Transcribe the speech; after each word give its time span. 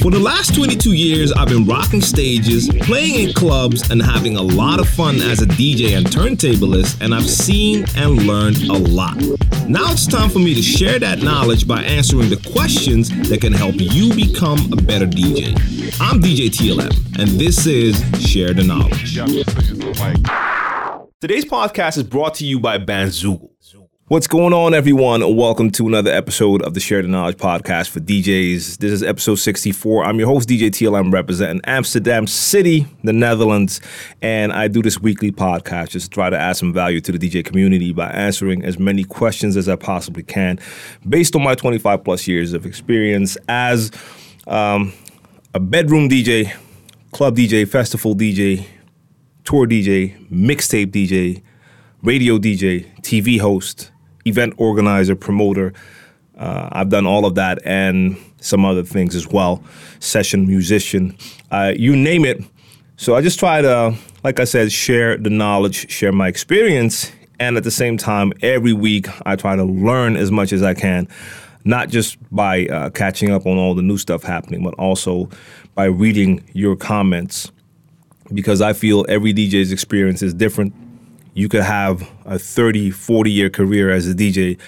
For 0.00 0.10
the 0.10 0.20
last 0.20 0.54
22 0.54 0.92
years, 0.92 1.32
I've 1.32 1.48
been 1.48 1.64
rocking 1.64 2.00
stages, 2.00 2.68
playing 2.82 3.28
in 3.28 3.34
clubs, 3.34 3.90
and 3.90 4.00
having 4.00 4.36
a 4.36 4.42
lot 4.42 4.78
of 4.78 4.88
fun 4.88 5.16
as 5.16 5.42
a 5.42 5.46
DJ 5.46 5.96
and 5.96 6.06
turntablist, 6.06 7.00
and 7.00 7.14
I've 7.14 7.28
seen 7.28 7.84
and 7.96 8.26
learned 8.26 8.62
a 8.64 8.74
lot. 8.74 9.16
Now 9.68 9.90
it's 9.90 10.06
time 10.06 10.30
for 10.30 10.38
me 10.38 10.54
to 10.54 10.62
share 10.62 10.98
that 11.00 11.22
knowledge 11.22 11.66
by 11.66 11.82
answering 11.82 12.30
the 12.30 12.50
questions 12.52 13.08
that 13.28 13.40
can 13.40 13.52
help 13.52 13.74
you 13.78 14.14
become 14.14 14.72
a 14.72 14.76
better 14.76 15.06
DJ. 15.06 15.54
I'm 16.00 16.20
DJ 16.20 16.48
TLM, 16.48 17.18
and 17.18 17.28
this 17.40 17.66
is 17.66 17.96
Share 18.20 18.54
the 18.54 18.62
Knowledge. 18.62 19.16
Today's 21.20 21.44
podcast 21.44 21.96
is 21.96 22.04
brought 22.04 22.34
to 22.34 22.46
you 22.46 22.60
by 22.60 22.78
Bandzoogle. 22.78 23.55
What's 24.08 24.28
going 24.28 24.52
on, 24.52 24.72
everyone? 24.72 25.34
Welcome 25.34 25.72
to 25.72 25.88
another 25.88 26.12
episode 26.12 26.62
of 26.62 26.74
the 26.74 26.78
Share 26.78 27.02
the 27.02 27.08
Knowledge 27.08 27.38
podcast 27.38 27.88
for 27.88 27.98
DJs. 27.98 28.78
This 28.78 28.92
is 28.92 29.02
episode 29.02 29.34
64. 29.34 30.04
I'm 30.04 30.20
your 30.20 30.28
host, 30.28 30.48
DJ 30.48 30.70
TLM, 30.70 31.12
representing 31.12 31.60
Amsterdam 31.64 32.28
City, 32.28 32.86
the 33.02 33.12
Netherlands, 33.12 33.80
and 34.22 34.52
I 34.52 34.68
do 34.68 34.80
this 34.80 35.00
weekly 35.00 35.32
podcast 35.32 35.88
just 35.88 36.06
to 36.06 36.10
try 36.10 36.30
to 36.30 36.38
add 36.38 36.56
some 36.56 36.72
value 36.72 37.00
to 37.00 37.10
the 37.10 37.18
DJ 37.18 37.44
community 37.44 37.92
by 37.92 38.08
answering 38.10 38.64
as 38.64 38.78
many 38.78 39.02
questions 39.02 39.56
as 39.56 39.68
I 39.68 39.74
possibly 39.74 40.22
can 40.22 40.60
based 41.08 41.34
on 41.34 41.42
my 41.42 41.56
25 41.56 42.04
plus 42.04 42.28
years 42.28 42.52
of 42.52 42.64
experience 42.64 43.36
as 43.48 43.90
um, 44.46 44.92
a 45.52 45.58
bedroom 45.58 46.08
DJ, 46.08 46.54
club 47.10 47.36
DJ, 47.36 47.66
festival 47.66 48.14
DJ, 48.14 48.68
tour 49.42 49.66
DJ, 49.66 50.30
mixtape 50.30 50.92
DJ, 50.92 51.42
radio 52.04 52.38
DJ, 52.38 52.86
TV 53.02 53.40
host 53.40 53.90
event 54.26 54.54
organizer, 54.58 55.14
promoter. 55.16 55.72
Uh, 56.36 56.68
I've 56.72 56.90
done 56.90 57.06
all 57.06 57.24
of 57.24 57.34
that 57.36 57.58
and 57.64 58.16
some 58.40 58.64
other 58.64 58.82
things 58.82 59.14
as 59.14 59.26
well, 59.26 59.62
session 60.00 60.46
musician, 60.46 61.16
uh, 61.50 61.72
you 61.76 61.96
name 61.96 62.24
it. 62.24 62.42
So 62.96 63.14
I 63.14 63.20
just 63.20 63.38
try 63.38 63.60
to, 63.60 63.94
like 64.24 64.40
I 64.40 64.44
said, 64.44 64.72
share 64.72 65.16
the 65.16 65.30
knowledge, 65.30 65.90
share 65.90 66.12
my 66.12 66.28
experience, 66.28 67.10
and 67.38 67.56
at 67.56 67.64
the 67.64 67.70
same 67.70 67.96
time, 67.96 68.32
every 68.42 68.72
week 68.72 69.08
I 69.26 69.36
try 69.36 69.56
to 69.56 69.64
learn 69.64 70.16
as 70.16 70.30
much 70.30 70.52
as 70.52 70.62
I 70.62 70.74
can, 70.74 71.08
not 71.64 71.88
just 71.88 72.16
by 72.34 72.66
uh, 72.66 72.90
catching 72.90 73.30
up 73.30 73.46
on 73.46 73.58
all 73.58 73.74
the 73.74 73.82
new 73.82 73.98
stuff 73.98 74.22
happening, 74.22 74.62
but 74.62 74.74
also 74.74 75.28
by 75.74 75.86
reading 75.86 76.42
your 76.54 76.76
comments, 76.76 77.52
because 78.32 78.60
I 78.62 78.72
feel 78.72 79.04
every 79.08 79.34
DJ's 79.34 79.72
experience 79.72 80.22
is 80.22 80.32
different 80.32 80.74
you 81.36 81.50
could 81.50 81.62
have 81.62 82.08
a 82.24 82.38
30, 82.38 82.90
40 82.90 83.30
year 83.30 83.50
career 83.50 83.90
as 83.90 84.08
a 84.08 84.14
DJ, 84.14 84.58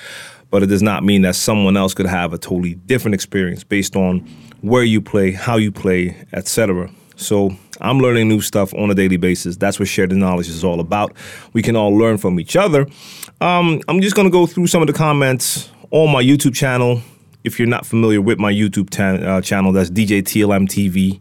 but 0.51 0.63
it 0.63 0.67
does 0.67 0.83
not 0.83 1.03
mean 1.03 1.23
that 1.23 1.35
someone 1.35 1.79
else 1.79 1.95
could 1.95 2.07
have 2.07 2.35
a 2.35 2.39
totally 2.39 2.75
different 2.75 3.15
experience 3.15 3.65
based 3.65 3.97
on 3.97 4.21
where 4.61 4.83
you 4.83 5.01
play, 5.01 5.33
how 5.33 5.57
you 5.57 5.73
play, 5.73 6.15
etc. 6.35 6.91
So 7.17 7.57
I'm 7.81 8.01
learning 8.01 8.29
new 8.29 8.43
stuff 8.43 8.75
on 8.75 8.91
a 8.91 8.95
daily 8.95 9.17
basis. 9.17 9.57
That's 9.57 9.79
what 9.79 9.89
shared 9.89 10.13
knowledge 10.13 10.49
is 10.49 10.63
all 10.63 10.79
about. 10.79 11.17
We 11.55 11.63
can 11.63 11.75
all 11.75 11.97
learn 11.97 12.19
from 12.19 12.39
each 12.39 12.55
other. 12.55 12.87
Um, 13.41 13.81
I'm 13.89 14.03
just 14.03 14.15
to 14.15 14.31
go 14.31 14.47
through 14.47 14.67
some 14.67 14.83
of 14.83 14.89
the 14.89 14.93
comments 14.93 15.71
on 15.91 16.13
my 16.13 16.23
YouTube 16.23 16.55
channel. 16.55 17.01
If 17.45 17.59
you're 17.59 17.67
not 17.67 17.87
familiar 17.87 18.21
with 18.21 18.39
my 18.39 18.53
YouTube 18.53 18.95
uh, 19.01 19.41
channel, 19.41 19.73
that's 19.73 19.91
DJ 19.91 20.23
TLM 20.23 20.69
TV. 20.69 21.19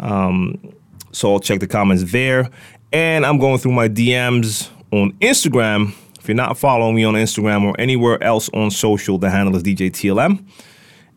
Um, 0.00 0.74
so 1.12 1.32
I'll 1.32 1.40
check 1.40 1.60
the 1.60 1.68
comments 1.68 2.10
there. 2.10 2.50
And 2.94 3.26
I'm 3.26 3.38
going 3.38 3.58
through 3.58 3.72
my 3.72 3.88
DMs 3.88 4.70
on 4.92 5.14
Instagram. 5.14 5.96
If 6.20 6.28
you're 6.28 6.36
not 6.36 6.56
following 6.56 6.94
me 6.94 7.02
on 7.02 7.14
Instagram 7.14 7.64
or 7.64 7.74
anywhere 7.76 8.22
else 8.22 8.48
on 8.54 8.70
social, 8.70 9.18
the 9.18 9.30
handle 9.30 9.56
is 9.56 9.64
DJ 9.64 9.90
TLM. 9.90 10.46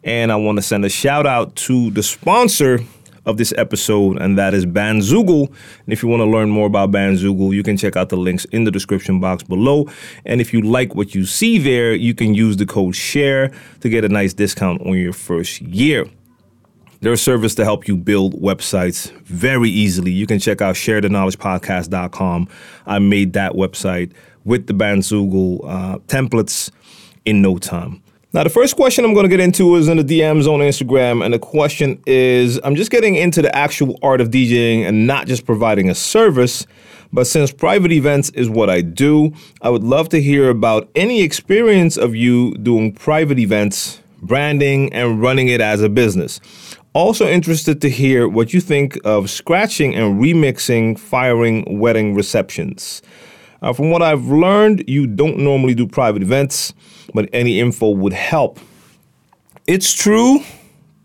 And 0.03 0.31
I 0.31 0.37
want 0.37 0.57
to 0.57 0.63
send 0.63 0.85
a 0.85 0.89
shout 0.89 1.27
out 1.27 1.55
to 1.57 1.91
the 1.91 2.01
sponsor 2.01 2.79
of 3.27 3.37
this 3.37 3.53
episode, 3.57 4.19
and 4.19 4.39
that 4.39 4.55
is 4.55 4.65
Bandzoogle. 4.65 5.49
And 5.49 5.93
if 5.93 6.01
you 6.01 6.09
want 6.09 6.21
to 6.21 6.25
learn 6.25 6.49
more 6.49 6.65
about 6.65 6.89
Bandzoogle, 6.89 7.53
you 7.53 7.61
can 7.61 7.77
check 7.77 7.95
out 7.95 8.09
the 8.09 8.17
links 8.17 8.45
in 8.45 8.63
the 8.63 8.71
description 8.71 9.19
box 9.19 9.43
below. 9.43 9.87
And 10.25 10.41
if 10.41 10.53
you 10.53 10.61
like 10.61 10.95
what 10.95 11.13
you 11.13 11.27
see 11.27 11.59
there, 11.59 11.93
you 11.93 12.15
can 12.15 12.33
use 12.33 12.57
the 12.57 12.65
code 12.65 12.95
SHARE 12.95 13.51
to 13.81 13.89
get 13.89 14.03
a 14.03 14.09
nice 14.09 14.33
discount 14.33 14.81
on 14.81 14.97
your 14.97 15.13
first 15.13 15.61
year. 15.61 16.07
They're 17.01 17.13
a 17.13 17.17
service 17.17 17.53
to 17.55 17.63
help 17.63 17.87
you 17.87 17.95
build 17.95 18.33
websites 18.41 19.11
very 19.23 19.69
easily. 19.69 20.11
You 20.11 20.25
can 20.25 20.39
check 20.39 20.61
out 20.61 20.75
sharetheknowledgepodcast.com. 20.75 22.47
I 22.85 22.99
made 22.99 23.33
that 23.33 23.53
website 23.53 24.13
with 24.43 24.67
the 24.67 24.73
Bandzoogle 24.73 25.59
uh, 25.63 25.97
templates 26.07 26.71
in 27.25 27.41
no 27.41 27.57
time. 27.57 28.01
Now, 28.33 28.43
the 28.43 28.49
first 28.49 28.75
question 28.75 29.05
I'm 29.05 29.13
going 29.13 29.23
to 29.23 29.29
get 29.29 29.39
into 29.39 29.75
is 29.75 29.87
in 29.87 29.97
the 29.97 30.03
DMs 30.03 30.47
on 30.47 30.59
Instagram. 30.59 31.23
And 31.23 31.33
the 31.33 31.39
question 31.39 32.01
is 32.05 32.59
I'm 32.63 32.75
just 32.75 32.91
getting 32.91 33.15
into 33.15 33.41
the 33.41 33.55
actual 33.55 33.97
art 34.01 34.21
of 34.21 34.29
DJing 34.29 34.87
and 34.87 35.07
not 35.07 35.27
just 35.27 35.45
providing 35.45 35.89
a 35.89 35.95
service. 35.95 36.65
But 37.13 37.25
since 37.25 37.51
private 37.51 37.91
events 37.91 38.29
is 38.31 38.49
what 38.49 38.69
I 38.69 38.81
do, 38.81 39.33
I 39.61 39.69
would 39.69 39.83
love 39.83 40.09
to 40.09 40.21
hear 40.21 40.49
about 40.49 40.89
any 40.95 41.21
experience 41.21 41.95
of 41.97 42.15
you 42.15 42.53
doing 42.55 42.91
private 42.91 43.39
events, 43.39 44.01
branding, 44.21 44.91
and 44.93 45.21
running 45.21 45.47
it 45.47 45.61
as 45.61 45.81
a 45.81 45.87
business. 45.87 46.41
Also 46.97 47.27
interested 47.27 47.79
to 47.81 47.91
hear 47.91 48.27
what 48.27 48.55
you 48.55 48.59
think 48.59 48.97
of 49.05 49.29
scratching 49.29 49.93
and 49.93 50.19
remixing 50.19 50.97
firing 50.97 51.77
wedding 51.77 52.15
receptions. 52.15 53.03
Uh, 53.61 53.71
from 53.71 53.91
what 53.91 54.01
I've 54.01 54.25
learned, 54.25 54.83
you 54.87 55.05
don't 55.05 55.37
normally 55.37 55.75
do 55.75 55.85
private 55.85 56.23
events, 56.23 56.73
but 57.13 57.29
any 57.33 57.59
info 57.59 57.91
would 57.91 58.13
help. 58.13 58.59
It's 59.67 59.93
true 59.93 60.39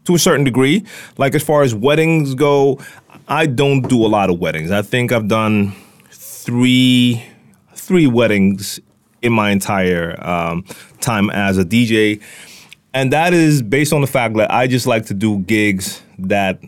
to 0.07 0.15
a 0.15 0.19
certain 0.19 0.45
degree. 0.45 0.83
Like 1.19 1.35
as 1.35 1.43
far 1.43 1.61
as 1.61 1.75
weddings 1.75 2.35
go, 2.35 2.81
I 3.29 3.45
don't 3.45 3.83
do 3.83 4.03
a 4.03 4.09
lot 4.09 4.31
of 4.31 4.39
weddings. 4.39 4.71
I 4.71 4.81
think 4.81 5.13
I've 5.13 5.29
done 5.29 5.75
three 6.11 7.23
three 7.75 8.07
weddings 8.07 8.81
in 9.21 9.35
my 9.35 9.51
entire 9.51 10.17
um, 10.27 10.65
time 11.03 11.29
as 11.29 11.59
a 11.59 11.67
DJ 11.67 12.23
and 12.95 13.13
that 13.13 13.33
is 13.33 13.63
based 13.63 13.93
on 13.93 14.01
the 14.01 14.07
fact 14.07 14.37
that 14.37 14.51
I 14.51 14.67
just 14.67 14.87
like 14.87 15.07
to 15.07 15.15
do 15.15 15.39
gigs 15.39 16.03
that 16.19 16.61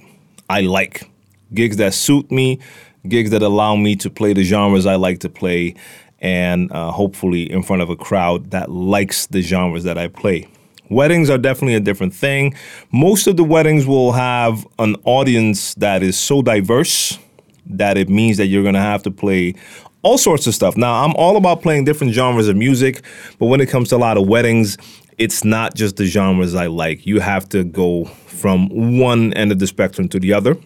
I 0.49 0.63
like, 0.63 1.11
gigs 1.53 1.77
that 1.77 1.95
suit 1.95 2.31
me, 2.31 2.61
gigs 3.09 3.31
that 3.31 3.43
allow 3.43 3.77
me 3.77 3.97
to 3.97 4.11
play 4.11 4.33
the 4.33 4.43
genres 4.43 4.87
I 4.87 4.97
like 4.97 5.21
to 5.21 5.29
play, 5.29 5.75
and 6.21 6.73
uh, 6.73 6.91
hopefully 6.91 7.51
in 7.51 7.63
front 7.63 7.83
of 7.83 7.91
a 7.91 7.97
crowd 7.97 8.51
that 8.51 8.71
likes 8.71 9.27
the 9.27 9.43
genres 9.43 9.85
that 9.85 9.99
I 9.99 10.09
play. 10.09 10.49
Weddings 10.91 11.31
are 11.31 11.39
definitely 11.39 11.75
a 11.75 11.81
different 11.81 12.15
thing. 12.15 12.55
Most 12.93 13.27
of 13.27 13.37
the 13.37 13.45
weddings 13.45 13.87
will 13.87 14.13
have 14.13 14.67
an 14.79 14.97
audience 15.05 15.75
that 15.75 16.03
is 16.03 16.19
so 16.19 16.43
diverse 16.43 17.19
that 17.67 17.97
it 17.97 18.09
means 18.09 18.37
that 18.37 18.47
you're 18.47 18.63
going 18.63 18.75
to 18.75 18.81
have 18.81 19.03
to 19.05 19.11
play 19.11 19.55
all 20.03 20.19
sorts 20.19 20.47
of 20.47 20.55
stuff. 20.55 20.77
Now, 20.77 21.03
I'm 21.03 21.15
all 21.17 21.37
about 21.37 21.63
playing 21.63 21.85
different 21.85 22.13
genres 22.13 22.47
of 22.47 22.57
music, 22.57 23.03
but 23.39 23.47
when 23.47 23.61
it 23.61 23.71
comes 23.71 23.89
to 23.89 23.97
a 23.97 23.99
lot 23.99 24.19
of 24.19 24.29
weddings, 24.29 24.77
it's 25.19 25.45
not 25.45 25.75
just 25.75 25.97
the 25.97 26.07
genres 26.07 26.55
I 26.55 26.67
like. 26.67 27.07
You 27.07 27.21
have 27.21 27.49
to 27.51 27.65
go 27.65 28.05
from 28.05 28.99
one 28.99 29.33
end 29.35 29.53
of 29.53 29.59
the 29.59 29.67
spectrum 29.67 30.09
to 30.09 30.21
the 30.21 30.33
other. 30.33 30.57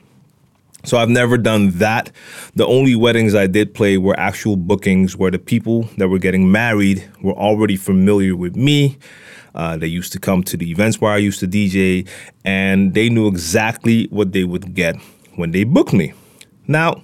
So 0.84 0.96
I've 0.96 1.08
never 1.08 1.36
done 1.36 1.70
that. 1.78 2.12
The 2.54 2.66
only 2.66 2.94
weddings 2.94 3.34
I 3.34 3.46
did 3.46 3.74
play 3.74 3.98
were 3.98 4.18
actual 4.18 4.56
bookings 4.56 5.16
where 5.16 5.30
the 5.30 5.38
people 5.38 5.82
that 5.98 6.08
were 6.08 6.18
getting 6.18 6.52
married 6.52 7.10
were 7.20 7.32
already 7.32 7.76
familiar 7.76 8.36
with 8.36 8.54
me. 8.54 8.96
Uh, 9.54 9.76
they 9.76 9.88
used 9.88 10.12
to 10.12 10.20
come 10.20 10.44
to 10.44 10.56
the 10.56 10.70
events 10.70 11.00
where 11.00 11.10
I 11.10 11.16
used 11.16 11.40
to 11.40 11.48
DJ, 11.48 12.08
and 12.44 12.94
they 12.94 13.08
knew 13.08 13.26
exactly 13.26 14.06
what 14.10 14.32
they 14.32 14.44
would 14.44 14.74
get 14.74 14.94
when 15.34 15.50
they 15.50 15.64
booked 15.64 15.92
me. 15.92 16.12
Now, 16.68 17.02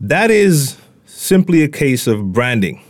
that 0.00 0.30
is 0.30 0.78
simply 1.06 1.62
a 1.62 1.68
case 1.68 2.06
of 2.06 2.32
branding. 2.32 2.83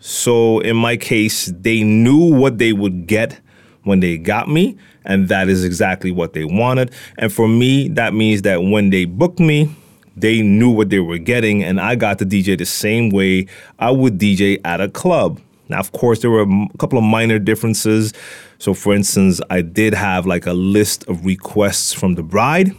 So 0.00 0.60
in 0.60 0.76
my 0.76 0.96
case, 0.96 1.52
they 1.54 1.82
knew 1.82 2.34
what 2.34 2.58
they 2.58 2.72
would 2.72 3.06
get 3.06 3.38
when 3.84 4.00
they 4.00 4.16
got 4.16 4.48
me, 4.48 4.76
and 5.04 5.28
that 5.28 5.48
is 5.48 5.62
exactly 5.62 6.10
what 6.10 6.32
they 6.32 6.44
wanted. 6.44 6.90
And 7.18 7.32
for 7.32 7.46
me, 7.46 7.88
that 7.90 8.14
means 8.14 8.42
that 8.42 8.62
when 8.62 8.90
they 8.90 9.04
booked 9.04 9.40
me, 9.40 9.74
they 10.16 10.42
knew 10.42 10.70
what 10.70 10.88
they 10.90 11.00
were 11.00 11.18
getting, 11.18 11.62
and 11.62 11.80
I 11.80 11.96
got 11.96 12.18
to 12.18 12.26
DJ 12.26 12.56
the 12.56 12.66
same 12.66 13.10
way 13.10 13.46
I 13.78 13.90
would 13.90 14.18
DJ 14.18 14.58
at 14.64 14.80
a 14.80 14.88
club. 14.88 15.40
Now, 15.68 15.78
of 15.78 15.92
course, 15.92 16.20
there 16.20 16.30
were 16.30 16.42
a 16.42 16.78
couple 16.78 16.98
of 16.98 17.04
minor 17.04 17.38
differences. 17.38 18.12
So, 18.58 18.74
for 18.74 18.94
instance, 18.94 19.40
I 19.50 19.62
did 19.62 19.94
have 19.94 20.26
like 20.26 20.46
a 20.46 20.52
list 20.52 21.06
of 21.08 21.24
requests 21.24 21.92
from 21.92 22.14
the 22.14 22.22
bride, 22.22 22.74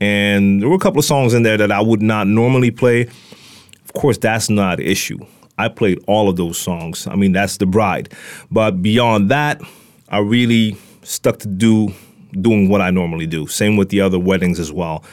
and 0.00 0.62
there 0.62 0.68
were 0.68 0.76
a 0.76 0.80
couple 0.80 0.98
of 0.98 1.04
songs 1.04 1.34
in 1.34 1.42
there 1.42 1.56
that 1.56 1.72
I 1.72 1.80
would 1.80 2.02
not 2.02 2.26
normally 2.26 2.70
play. 2.70 3.02
Of 3.02 3.92
course, 3.94 4.18
that's 4.18 4.48
not 4.48 4.78
an 4.78 4.86
issue. 4.86 5.18
I 5.60 5.68
played 5.68 6.02
all 6.06 6.28
of 6.28 6.36
those 6.36 6.58
songs. 6.58 7.06
I 7.06 7.14
mean, 7.16 7.32
that's 7.32 7.56
the 7.58 7.66
bride. 7.66 8.12
But 8.50 8.82
beyond 8.82 9.30
that, 9.30 9.60
I 10.08 10.18
really 10.18 10.76
stuck 11.02 11.38
to 11.40 11.48
do 11.48 11.92
doing 12.32 12.68
what 12.68 12.80
I 12.80 12.90
normally 12.90 13.26
do. 13.26 13.46
Same 13.46 13.76
with 13.76 13.88
the 13.90 14.00
other 14.00 14.18
weddings 14.18 14.58
as 14.58 14.72
well. 14.72 15.04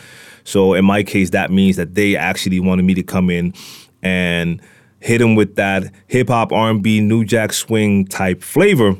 So 0.44 0.74
in 0.74 0.86
my 0.86 1.04
case, 1.04 1.32
that 1.32 1.52
means 1.52 1.76
that 1.76 1.96
they 1.96 2.16
actually 2.16 2.60
wanted 2.60 2.84
me 2.84 2.94
to 2.94 3.04
come 3.04 3.30
in 3.30 3.54
and 4.02 4.62
hit 5.00 5.18
them 5.18 5.36
with 5.36 5.56
that 5.56 5.92
hip 6.08 6.30
hop, 6.30 6.52
R&B, 6.52 7.02
new 7.02 7.26
jack 7.26 7.54
swing 7.54 8.06
type 8.06 8.42
flavor. 8.42 8.96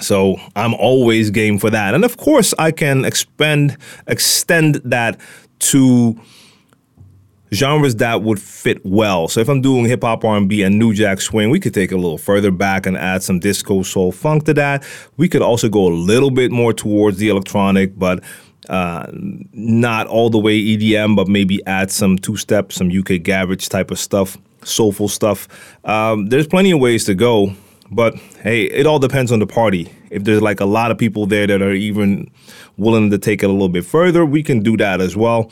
So 0.00 0.36
I'm 0.56 0.74
always 0.74 1.30
game 1.30 1.58
for 1.58 1.70
that. 1.70 1.94
And 1.94 2.04
of 2.04 2.16
course, 2.16 2.52
I 2.58 2.72
can 2.72 3.04
expend 3.04 3.76
extend 4.08 4.76
that 4.84 5.20
to 5.60 6.20
genres 7.54 7.96
that 7.96 8.22
would 8.22 8.40
fit 8.40 8.84
well. 8.84 9.28
So 9.28 9.40
if 9.40 9.48
I'm 9.48 9.60
doing 9.60 9.84
hip 9.84 10.02
hop, 10.02 10.24
R&B, 10.24 10.62
and 10.62 10.78
new 10.78 10.92
jack 10.92 11.20
swing, 11.20 11.50
we 11.50 11.60
could 11.60 11.74
take 11.74 11.92
a 11.92 11.96
little 11.96 12.18
further 12.18 12.50
back 12.50 12.86
and 12.86 12.96
add 12.96 13.22
some 13.22 13.38
disco, 13.38 13.82
soul, 13.82 14.12
funk 14.12 14.44
to 14.44 14.54
that. 14.54 14.84
We 15.16 15.28
could 15.28 15.42
also 15.42 15.68
go 15.68 15.86
a 15.86 15.94
little 15.94 16.30
bit 16.30 16.50
more 16.50 16.72
towards 16.72 17.18
the 17.18 17.28
electronic, 17.28 17.98
but 17.98 18.22
uh, 18.68 19.06
not 19.12 20.06
all 20.06 20.30
the 20.30 20.38
way 20.38 20.58
EDM, 20.58 21.16
but 21.16 21.28
maybe 21.28 21.64
add 21.66 21.90
some 21.90 22.18
two 22.18 22.36
step, 22.36 22.72
some 22.72 22.90
UK 22.90 23.22
garage 23.22 23.68
type 23.68 23.90
of 23.90 23.98
stuff, 23.98 24.38
soulful 24.64 25.08
stuff. 25.08 25.48
Um, 25.84 26.26
there's 26.26 26.46
plenty 26.46 26.70
of 26.70 26.80
ways 26.80 27.04
to 27.04 27.14
go, 27.14 27.52
but 27.90 28.14
hey, 28.42 28.64
it 28.64 28.86
all 28.86 28.98
depends 28.98 29.30
on 29.32 29.38
the 29.38 29.46
party. 29.46 29.92
If 30.10 30.24
there's 30.24 30.42
like 30.42 30.60
a 30.60 30.64
lot 30.64 30.90
of 30.90 30.98
people 30.98 31.26
there 31.26 31.46
that 31.46 31.60
are 31.60 31.72
even 31.72 32.30
willing 32.76 33.10
to 33.10 33.18
take 33.18 33.42
it 33.42 33.46
a 33.46 33.52
little 33.52 33.68
bit 33.68 33.84
further, 33.84 34.24
we 34.24 34.42
can 34.42 34.60
do 34.60 34.76
that 34.78 35.00
as 35.00 35.16
well. 35.16 35.50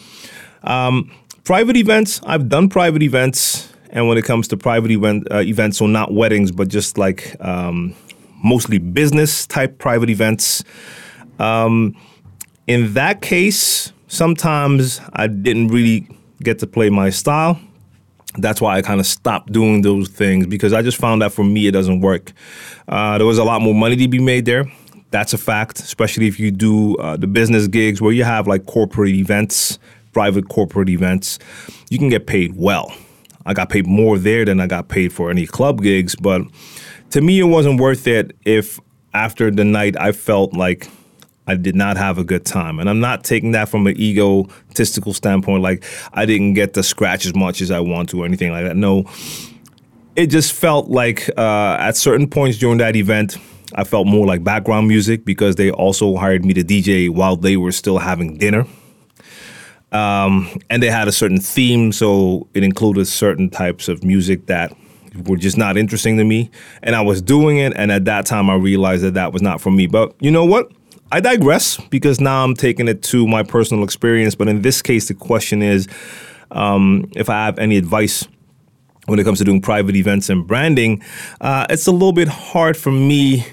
Um, 0.65 1.11
private 1.45 1.77
events, 1.77 2.21
I've 2.25 2.49
done 2.49 2.69
private 2.69 3.03
events, 3.03 3.73
and 3.91 4.09
when 4.09 4.19
it 4.19 4.25
comes 4.25 4.49
to 4.49 4.57
private 4.57 4.91
event 4.91 5.27
uh, 5.31 5.41
events, 5.41 5.79
so 5.79 5.87
not 5.87 6.13
weddings, 6.13 6.51
but 6.51 6.69
just 6.69 6.99
like 6.99 7.37
um, 7.41 7.95
mostly 8.43 8.79
business 8.79 9.47
type 9.47 9.79
private 9.79 10.11
events. 10.11 10.65
Um, 11.39 11.97
in 12.67 12.95
that 12.95 13.21
case, 13.23 13.93
sometimes 14.09 15.01
I 15.15 15.27
didn't 15.27 15.69
really 15.69 16.07
get 16.43 16.59
to 16.61 16.67
play 16.67 16.91
my 16.91 17.11
style. 17.11 17.61
That's 18.39 18.61
why 18.61 18.79
I 18.79 18.83
kind 18.83 18.99
of 18.99 19.07
stopped 19.07 19.53
doing 19.53 19.83
those 19.83 20.09
things 20.09 20.47
because 20.47 20.73
I 20.73 20.81
just 20.81 20.97
found 20.97 21.21
that 21.21 21.33
for 21.33 21.45
me 21.45 21.67
it 21.67 21.73
doesn't 21.73 22.01
work. 22.01 22.33
Uh, 22.89 23.19
there 23.19 23.27
was 23.27 23.39
a 23.39 23.45
lot 23.45 23.61
more 23.61 23.75
money 23.75 23.97
to 23.97 24.09
be 24.09 24.21
made 24.21 24.47
there. 24.47 24.65
That's 25.11 25.35
a 25.35 25.39
fact, 25.39 25.81
especially 25.81 26.27
if 26.29 26.41
you 26.41 26.51
do 26.51 26.97
uh, 26.97 27.19
the 27.19 27.27
business 27.27 27.69
gigs 27.69 28.01
where 28.01 28.13
you 28.13 28.25
have 28.25 28.47
like 28.47 28.65
corporate 28.65 29.15
events, 29.15 29.79
private 30.13 30.49
corporate 30.49 30.89
events. 30.89 31.39
You 31.91 31.99
can 31.99 32.09
get 32.09 32.27
paid 32.27 32.57
well. 32.57 32.93
I 33.45 33.55
got 33.55 33.71
paid 33.71 33.87
more 33.87 34.19
there 34.19 34.45
than 34.45 34.61
I 34.61 34.67
got 34.67 34.89
paid 34.89 35.13
for 35.13 35.31
any 35.31 35.47
club 35.47 35.83
gigs, 35.83 36.15
but 36.15 36.43
to 37.11 37.21
me, 37.21 37.41
it 37.41 37.45
wasn't 37.45 37.81
worth 37.81 38.07
it 38.07 38.37
if 38.45 38.79
after 39.15 39.51
the 39.51 39.65
night 39.65 39.97
I 40.01 40.13
felt 40.13 40.55
like 40.55 40.89
I 41.47 41.57
did 41.57 41.75
not 41.75 41.97
have 41.97 42.19
a 42.19 42.25
good 42.25 42.45
time. 42.45 42.79
And 42.79 42.89
I'm 42.89 43.01
not 43.01 43.25
taking 43.25 43.53
that 43.53 43.69
from 43.69 43.87
an 43.87 43.99
egotistical 43.99 45.13
standpoint, 45.13 45.63
like 45.63 45.85
I 46.13 46.25
didn't 46.25 46.55
get 46.55 46.75
to 46.75 46.83
scratch 46.83 47.27
as 47.27 47.35
much 47.35 47.61
as 47.61 47.71
I 47.71 47.81
want 47.81 48.11
to 48.11 48.23
or 48.23 48.25
anything 48.25 48.53
like 48.53 48.65
that. 48.65 48.77
No, 48.77 49.05
it 50.15 50.29
just 50.29 50.53
felt 50.53 50.89
like 50.89 51.29
uh, 51.37 51.77
at 51.81 51.97
certain 51.97 52.29
points 52.29 52.59
during 52.59 52.79
that 52.79 52.97
event, 52.97 53.37
I 53.75 53.85
felt 53.85 54.07
more 54.07 54.27
like 54.27 54.45
background 54.45 54.87
music 54.87 55.25
because 55.25 55.57
they 55.57 55.71
also 55.71 56.17
hired 56.17 56.45
me 56.45 56.55
to 56.55 56.63
DJ 56.63 57.11
while 57.11 57.37
they 57.37 57.57
were 57.57 57.73
still 57.73 57.99
having 57.99 58.37
dinner. 58.37 58.67
Um, 59.93 60.49
and 60.71 60.83
they 60.83 60.91
had 60.91 61.07
a 61.07 61.13
certain 61.13 61.39
theme, 61.39 61.93
so 61.93 62.49
it 62.55 62.65
included 62.65 63.07
certain 63.07 63.51
types 63.51 63.89
of 63.89 64.03
music 64.03 64.47
that 64.47 64.75
were 65.27 65.37
just 65.37 65.59
not 65.59 65.77
interesting 65.77 66.17
to 66.17 66.25
me. 66.25 66.51
And 66.83 66.97
I 66.97 67.03
was 67.03 67.21
doing 67.21 67.59
it, 67.59 67.73
and 67.77 67.93
at 67.93 68.07
that 68.07 68.27
time, 68.27 68.49
I 68.49 68.55
realized 68.55 69.03
that 69.05 69.15
that 69.15 69.33
was 69.33 69.43
not 69.43 69.61
for 69.61 69.71
me. 69.71 69.87
But 69.87 70.15
you 70.21 70.31
know 70.31 70.45
what? 70.45 70.73
I 71.11 71.21
digress 71.21 71.77
because 71.91 72.21
now 72.21 72.43
I'm 72.43 72.55
taking 72.55 72.89
it 72.89 73.03
to 73.05 73.27
my 73.27 73.43
personal 73.43 73.85
experience. 73.85 74.35
But 74.35 74.49
in 74.49 74.63
this 74.63 74.81
case, 74.81 75.09
the 75.09 75.15
question 75.15 75.63
is 75.63 75.87
um, 76.51 77.11
if 77.15 77.29
I 77.29 77.45
have 77.45 77.59
any 77.59 77.77
advice 77.77 78.27
when 79.07 79.19
it 79.19 79.25
comes 79.25 79.39
to 79.39 79.45
doing 79.45 79.61
private 79.61 79.95
events 79.95 80.31
and 80.31 80.47
branding, 80.47 81.03
uh, 81.41 81.67
it's 81.69 81.87
a 81.87 81.93
little 81.93 82.13
bit 82.13 82.29
hard 82.29 82.77
for 82.79 82.91
me 82.93 83.45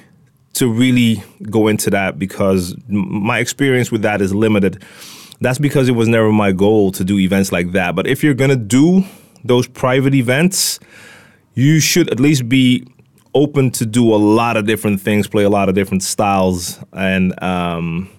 to 0.54 0.72
really 0.72 1.22
go 1.44 1.68
into 1.68 1.90
that 1.90 2.18
because 2.18 2.76
my 2.88 3.40
experience 3.40 3.92
with 3.92 4.04
that 4.04 4.22
is 4.22 4.34
limited. 4.34 4.82
That's 5.42 5.60
because 5.60 5.88
it 5.88 5.94
was 5.94 6.08
never 6.08 6.32
my 6.32 6.52
goal 6.52 6.92
to 6.94 7.04
do 7.04 7.18
events 7.18 7.52
like 7.52 7.72
that. 7.72 7.96
But 7.96 8.08
if 8.08 8.24
you're 8.24 8.34
going 8.34 8.50
to 8.50 8.56
do 8.56 9.06
those 9.44 9.68
private 9.68 10.14
events, 10.14 10.80
you 11.54 11.80
should 11.80 12.10
at 12.10 12.20
least 12.20 12.50
be 12.50 12.86
open 13.34 13.72
to 13.72 13.86
do 13.86 14.14
a 14.14 14.18
lot 14.18 14.58
of 14.58 14.66
different 14.66 15.02
things, 15.02 15.28
play 15.28 15.44
a 15.44 15.50
lot 15.50 15.70
of 15.70 15.76
different 15.76 16.04
styles, 16.04 16.80
and 16.94 17.42
um, 17.44 18.10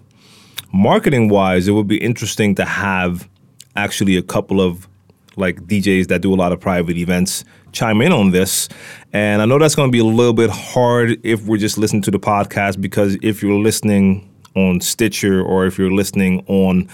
marketing 0.72 1.28
wise, 1.28 1.68
it 1.68 1.72
would 1.72 1.88
be 1.88 1.98
interesting 1.98 2.54
to 2.54 2.64
have 2.64 3.28
actually 3.76 4.16
a 4.16 4.22
couple 4.22 4.60
of 4.60 4.88
like 5.36 5.60
DJs 5.62 6.08
that 6.08 6.20
do 6.20 6.32
a 6.32 6.36
lot 6.36 6.52
of 6.52 6.60
private 6.60 6.96
events 6.96 7.44
chime 7.72 8.00
in 8.02 8.12
on 8.12 8.30
this. 8.30 8.68
And 9.12 9.40
I 9.40 9.46
know 9.46 9.58
that's 9.58 9.74
going 9.74 9.88
to 9.88 9.92
be 9.92 10.00
a 10.00 10.04
little 10.04 10.32
bit 10.32 10.50
hard 10.50 11.18
if 11.24 11.46
we're 11.46 11.56
just 11.56 11.78
listening 11.78 12.02
to 12.02 12.10
the 12.10 12.18
podcast 12.18 12.80
because 12.80 13.16
if 13.22 13.42
you're 13.42 13.58
listening 13.58 14.29
on 14.54 14.80
Stitcher 14.80 15.42
or 15.42 15.66
if 15.66 15.78
you're 15.78 15.92
listening 15.92 16.44
on 16.46 16.88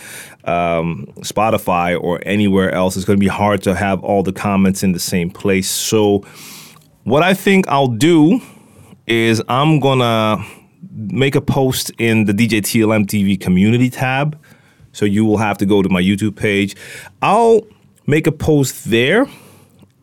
um, 0.45 1.07
Spotify 1.21 2.01
or 2.01 2.21
anywhere 2.25 2.71
else, 2.73 2.97
it's 2.97 3.05
going 3.05 3.19
to 3.19 3.25
be 3.25 3.29
hard 3.29 3.63
to 3.63 3.75
have 3.75 4.03
all 4.05 4.23
the 4.23 4.33
comments 4.33 4.83
in 4.83 4.93
the 4.93 5.01
same 5.01 5.31
place. 5.31 5.69
So 5.69 6.25
what 7.05 7.23
I 7.23 7.35
think 7.35 7.69
I'll 7.69 7.87
do 7.87 8.41
is 9.07 9.43
I'm 9.49 9.79
gonna 9.81 10.45
make 10.91 11.35
a 11.35 11.41
post 11.41 11.91
in 11.99 12.25
the 12.25 12.33
DJ 12.33 12.61
TLM 12.61 13.07
TV 13.07 13.41
community 13.41 13.91
tab. 13.91 14.39
So 14.93 15.05
you 15.05 15.25
will 15.25 15.37
have 15.37 15.59
to 15.59 15.67
go 15.67 15.83
to 15.83 15.89
my 15.89 16.01
YouTube 16.01 16.37
page. 16.37 16.75
I'll 17.23 17.67
make 18.07 18.27
a 18.27 18.33
post 18.33 18.91
there 18.91 19.27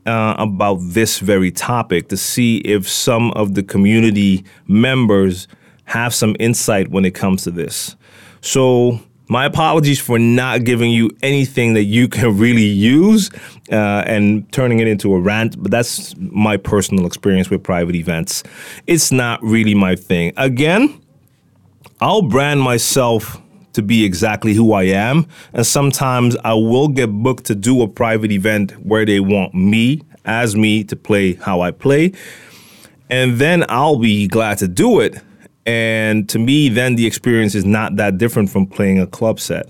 uh, 0.05 0.35
about 0.37 0.77
this 0.81 1.19
very 1.19 1.51
topic 1.51 2.09
to 2.09 2.17
see 2.17 2.57
if 2.57 2.87
some 2.87 3.31
of 3.31 3.55
the 3.55 3.63
community 3.63 4.45
members 4.67 5.47
have 5.85 6.13
some 6.13 6.35
insight 6.39 6.89
when 6.89 7.05
it 7.05 7.11
comes 7.11 7.43
to 7.43 7.51
this. 7.51 7.95
So 8.41 8.99
my 9.29 9.45
apologies 9.45 9.99
for 9.99 10.19
not 10.19 10.63
giving 10.63 10.91
you 10.91 11.09
anything 11.21 11.73
that 11.73 11.83
you 11.83 12.07
can 12.07 12.37
really 12.45 12.65
use 12.65 13.29
uh, 13.71 14.03
and 14.05 14.51
turning 14.51 14.79
it 14.79 14.87
into 14.87 15.13
a 15.13 15.19
rant, 15.19 15.61
but 15.61 15.71
that's 15.71 16.15
my 16.17 16.57
personal 16.57 17.05
experience 17.05 17.49
with 17.49 17.63
private 17.63 17.95
events. 17.95 18.43
It's 18.87 19.11
not 19.11 19.41
really 19.41 19.75
my 19.75 19.95
thing. 19.95 20.33
Again, 20.37 21.01
I'll 22.01 22.21
brand 22.21 22.61
myself 22.61 23.41
to 23.73 23.81
be 23.81 24.05
exactly 24.05 24.53
who 24.53 24.73
I 24.73 24.83
am, 24.83 25.25
and 25.53 25.65
sometimes 25.65 26.35
I 26.43 26.53
will 26.53 26.87
get 26.87 27.07
booked 27.07 27.45
to 27.45 27.55
do 27.55 27.81
a 27.81 27.87
private 27.87 28.31
event 28.31 28.71
where 28.85 29.05
they 29.05 29.19
want 29.19 29.55
me 29.55 30.01
as 30.25 30.55
me 30.55 30.83
to 30.83 30.95
play 30.95 31.33
how 31.33 31.61
I 31.61 31.71
play, 31.71 32.11
and 33.09 33.39
then 33.39 33.65
I'll 33.69 33.97
be 33.97 34.27
glad 34.27 34.59
to 34.59 34.67
do 34.67 34.99
it 34.99 35.21
and 35.65 36.27
to 36.29 36.39
me, 36.39 36.69
then 36.69 36.95
the 36.95 37.05
experience 37.05 37.55
is 37.55 37.65
not 37.65 37.95
that 37.95 38.17
different 38.17 38.49
from 38.49 38.67
playing 38.67 38.99
a 38.99 39.07
club 39.07 39.39
set. 39.39 39.69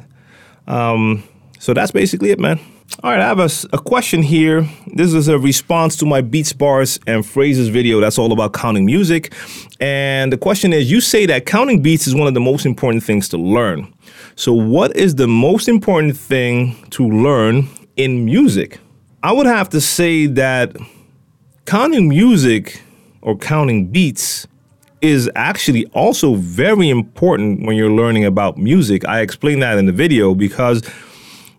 Um, 0.68 1.24
so 1.60 1.74
that's 1.74 1.92
basically 1.92 2.32
it, 2.32 2.40
man. 2.40 2.60
All 3.02 3.12
right, 3.12 3.20
I 3.20 3.26
have 3.26 3.40
a, 3.40 3.50
a, 3.72 3.80
question 3.80 4.22
here. 4.22 4.70
This 4.94 5.14
is 5.14 5.28
a 5.28 5.40
response 5.40 5.96
to 5.98 6.06
my 6.06 6.22
beats, 6.22 6.54
bars, 6.54 7.00
and 7.08 7.26
phrases 7.26 7.70
video 7.70 8.00
that's 8.00 8.20
all 8.20 8.32
about 8.32 8.54
counting 8.54 8.86
music. 8.86 9.34
And 9.80 10.32
the 10.32 10.38
question 10.38 10.74
is 10.74 10.92
You 10.92 11.02
say 11.02 11.26
that 11.26 11.46
counting 11.46 11.82
beats 11.82 12.06
is 12.06 12.14
one 12.14 12.28
of 12.28 12.34
the 12.34 12.40
most 12.40 12.66
important 12.66 13.04
things 13.04 13.28
to 13.30 13.38
learn. 13.38 13.92
So, 14.36 14.54
what 14.54 14.96
is 14.96 15.16
the 15.16 15.28
most 15.28 15.68
important 15.68 16.16
thing 16.16 16.76
to 16.92 17.08
learn 17.08 17.68
in 17.96 18.26
music? 18.26 18.80
I 19.24 19.32
would 19.32 19.48
have 19.48 19.70
to 19.70 19.82
say 19.82 20.28
that 20.28 20.76
counting 21.66 22.10
music 22.10 22.82
or 23.22 23.38
counting 23.38 23.88
beats 23.88 24.48
is 25.04 25.30
actually 25.36 25.86
also 25.88 26.36
very 26.36 26.90
important 26.90 27.66
when 27.66 27.76
you're 27.76 27.92
learning 27.92 28.24
about 28.24 28.58
music. 28.58 29.06
I 29.06 29.20
explain 29.20 29.60
that 29.60 29.78
in 29.78 29.86
the 29.86 29.92
video 29.92 30.34
because 30.34 30.82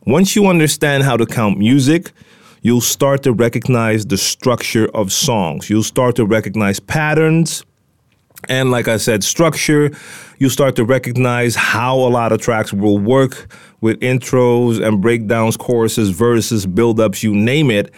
once 0.07 0.35
you 0.35 0.47
understand 0.47 1.03
how 1.03 1.19
to 1.19 1.27
count 1.27 1.59
music, 1.59 2.13
you'll 2.63 2.81
start 2.81 3.23
to 3.25 3.35
recognize 3.35 4.07
the 4.07 4.17
structure 4.17 4.89
of 4.95 5.13
songs. 5.13 5.69
You'll 5.69 5.83
start 5.83 6.17
to 6.17 6.25
recognize 6.25 6.81
patterns. 6.81 7.63
And 8.49 8.71
like 8.71 8.89
I 8.89 8.97
said, 8.97 9.23
structure, 9.23 9.91
you'll 10.39 10.49
start 10.49 10.75
to 10.77 10.85
recognize 10.85 11.55
how 11.55 11.97
a 11.97 12.09
lot 12.09 12.33
of 12.33 12.41
tracks 12.41 12.73
will 12.73 12.99
work 12.99 13.47
with 13.83 14.01
intros 14.01 14.83
and 14.83 15.03
breakdowns, 15.03 15.59
choruses, 15.59 16.09
verses, 16.09 16.65
build-ups, 16.65 17.23
you 17.23 17.35
name 17.35 17.71
it. 17.71 17.93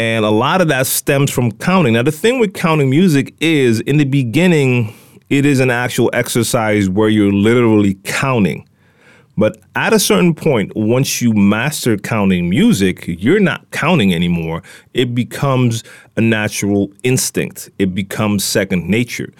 And 0.00 0.24
a 0.24 0.30
lot 0.30 0.62
of 0.62 0.68
that 0.68 0.86
stems 0.86 1.30
from 1.30 1.52
counting. 1.52 1.92
Now, 1.92 2.02
the 2.02 2.10
thing 2.10 2.40
with 2.40 2.54
counting 2.54 2.88
music 2.88 3.34
is 3.38 3.80
in 3.80 3.98
the 3.98 4.06
beginning, 4.06 4.94
it 5.28 5.44
is 5.44 5.60
an 5.60 5.70
actual 5.70 6.08
exercise 6.14 6.88
where 6.88 7.10
you're 7.10 7.30
literally 7.30 7.98
counting. 8.04 8.66
But 9.36 9.58
at 9.76 9.92
a 9.92 9.98
certain 9.98 10.34
point, 10.34 10.74
once 10.74 11.20
you 11.20 11.34
master 11.34 11.98
counting 11.98 12.48
music, 12.48 13.04
you're 13.08 13.40
not 13.40 13.70
counting 13.72 14.14
anymore. 14.14 14.62
It 14.94 15.14
becomes 15.14 15.84
a 16.16 16.22
natural 16.22 16.90
instinct, 17.02 17.68
it 17.78 17.94
becomes 17.94 18.42
second 18.42 18.88
nature. 18.88 19.30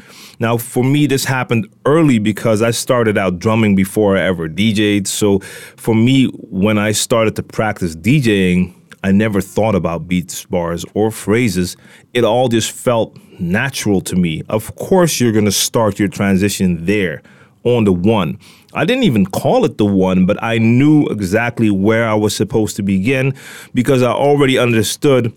Now, 0.40 0.58
for 0.58 0.84
me, 0.84 1.06
this 1.06 1.24
happened 1.24 1.68
early 1.86 2.18
because 2.18 2.60
I 2.60 2.72
started 2.72 3.16
out 3.16 3.38
drumming 3.38 3.76
before 3.76 4.18
I 4.18 4.24
ever 4.24 4.46
DJed. 4.46 5.06
So 5.06 5.38
for 5.78 5.94
me, 5.94 6.26
when 6.26 6.76
I 6.76 6.92
started 6.92 7.34
to 7.36 7.42
practice 7.42 7.96
DJing, 7.96 8.74
I 9.02 9.12
never 9.12 9.40
thought 9.40 9.74
about 9.74 10.08
beats, 10.08 10.44
bars, 10.44 10.84
or 10.94 11.10
phrases. 11.10 11.76
It 12.12 12.24
all 12.24 12.48
just 12.48 12.70
felt 12.70 13.16
natural 13.38 14.00
to 14.02 14.16
me. 14.16 14.42
Of 14.48 14.74
course, 14.76 15.20
you're 15.20 15.32
going 15.32 15.46
to 15.46 15.52
start 15.52 15.98
your 15.98 16.08
transition 16.08 16.84
there 16.84 17.22
on 17.64 17.84
the 17.84 17.92
one. 17.92 18.38
I 18.74 18.84
didn't 18.84 19.04
even 19.04 19.26
call 19.26 19.64
it 19.64 19.78
the 19.78 19.86
one, 19.86 20.26
but 20.26 20.42
I 20.42 20.58
knew 20.58 21.06
exactly 21.06 21.70
where 21.70 22.08
I 22.08 22.14
was 22.14 22.36
supposed 22.36 22.76
to 22.76 22.82
begin 22.82 23.34
because 23.74 24.02
I 24.02 24.12
already 24.12 24.58
understood 24.58 25.32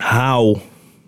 how 0.00 0.60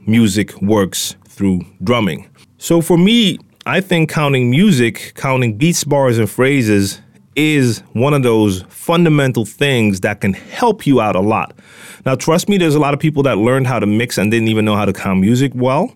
music 0.06 0.60
works 0.62 1.16
through 1.28 1.62
drumming. 1.82 2.28
So 2.58 2.80
for 2.80 2.96
me, 2.98 3.38
I 3.66 3.80
think 3.80 4.10
counting 4.10 4.50
music, 4.50 5.12
counting 5.14 5.56
beats, 5.56 5.84
bars, 5.84 6.18
and 6.18 6.28
phrases 6.28 7.00
is 7.40 7.80
one 7.92 8.12
of 8.12 8.22
those 8.22 8.62
fundamental 8.68 9.44
things 9.44 10.00
that 10.00 10.20
can 10.20 10.34
help 10.34 10.86
you 10.86 11.00
out 11.00 11.16
a 11.16 11.20
lot. 11.20 11.58
Now, 12.04 12.14
trust 12.14 12.48
me, 12.48 12.58
there's 12.58 12.74
a 12.74 12.78
lot 12.78 12.94
of 12.94 13.00
people 13.00 13.22
that 13.24 13.38
learned 13.38 13.66
how 13.66 13.78
to 13.78 13.86
mix 13.86 14.18
and 14.18 14.30
didn't 14.30 14.48
even 14.48 14.64
know 14.64 14.76
how 14.76 14.84
to 14.84 14.92
count 14.92 15.20
music 15.20 15.52
well, 15.54 15.94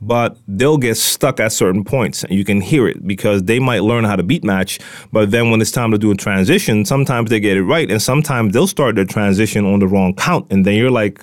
but 0.00 0.36
they'll 0.48 0.78
get 0.78 0.96
stuck 0.96 1.38
at 1.38 1.52
certain 1.52 1.84
points 1.84 2.24
and 2.24 2.34
you 2.34 2.44
can 2.44 2.60
hear 2.60 2.88
it 2.88 3.06
because 3.06 3.44
they 3.44 3.60
might 3.60 3.82
learn 3.84 4.04
how 4.04 4.16
to 4.16 4.22
beat 4.22 4.42
match, 4.42 4.80
but 5.12 5.30
then 5.30 5.50
when 5.50 5.60
it's 5.60 5.70
time 5.70 5.92
to 5.92 5.98
do 5.98 6.10
a 6.10 6.16
transition, 6.16 6.84
sometimes 6.84 7.30
they 7.30 7.38
get 7.38 7.56
it 7.56 7.62
right 7.62 7.90
and 7.90 8.02
sometimes 8.02 8.52
they'll 8.52 8.66
start 8.66 8.96
their 8.96 9.04
transition 9.04 9.64
on 9.64 9.78
the 9.78 9.86
wrong 9.86 10.14
count 10.14 10.46
and 10.50 10.64
then 10.66 10.74
you're 10.74 10.90
like, 10.90 11.22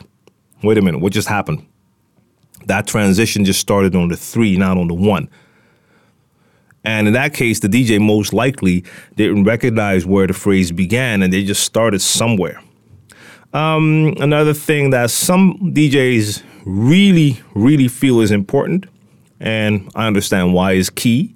wait 0.64 0.78
a 0.78 0.82
minute, 0.82 1.02
what 1.02 1.12
just 1.12 1.28
happened? 1.28 1.66
That 2.68 2.88
transition 2.88 3.46
just 3.46 3.60
started 3.60 3.96
on 3.96 4.08
the 4.08 4.18
three, 4.18 4.56
not 4.58 4.78
on 4.78 4.88
the 4.88 4.94
one. 4.94 5.30
And 6.84 7.08
in 7.08 7.14
that 7.14 7.34
case, 7.34 7.60
the 7.60 7.68
DJ 7.68 8.00
most 8.00 8.34
likely 8.34 8.84
didn't 9.16 9.44
recognize 9.44 10.06
where 10.06 10.28
the 10.28 10.34
phrase 10.34 10.72
began 10.72 11.22
and 11.22 11.34
they 11.34 11.44
just 11.44 11.64
started 11.64 12.02
somewhere. 12.02 12.62
Um, 13.54 14.16
another 14.20 14.54
thing 14.54 14.92
that 14.92 15.10
some 15.10 15.58
DJs 15.74 16.44
really, 16.66 17.42
really 17.56 17.88
feel 17.88 18.22
is 18.22 18.32
important, 18.32 18.86
and 19.40 19.90
I 19.96 20.06
understand 20.06 20.54
why, 20.54 20.74
is 20.74 20.90
key. 20.92 21.34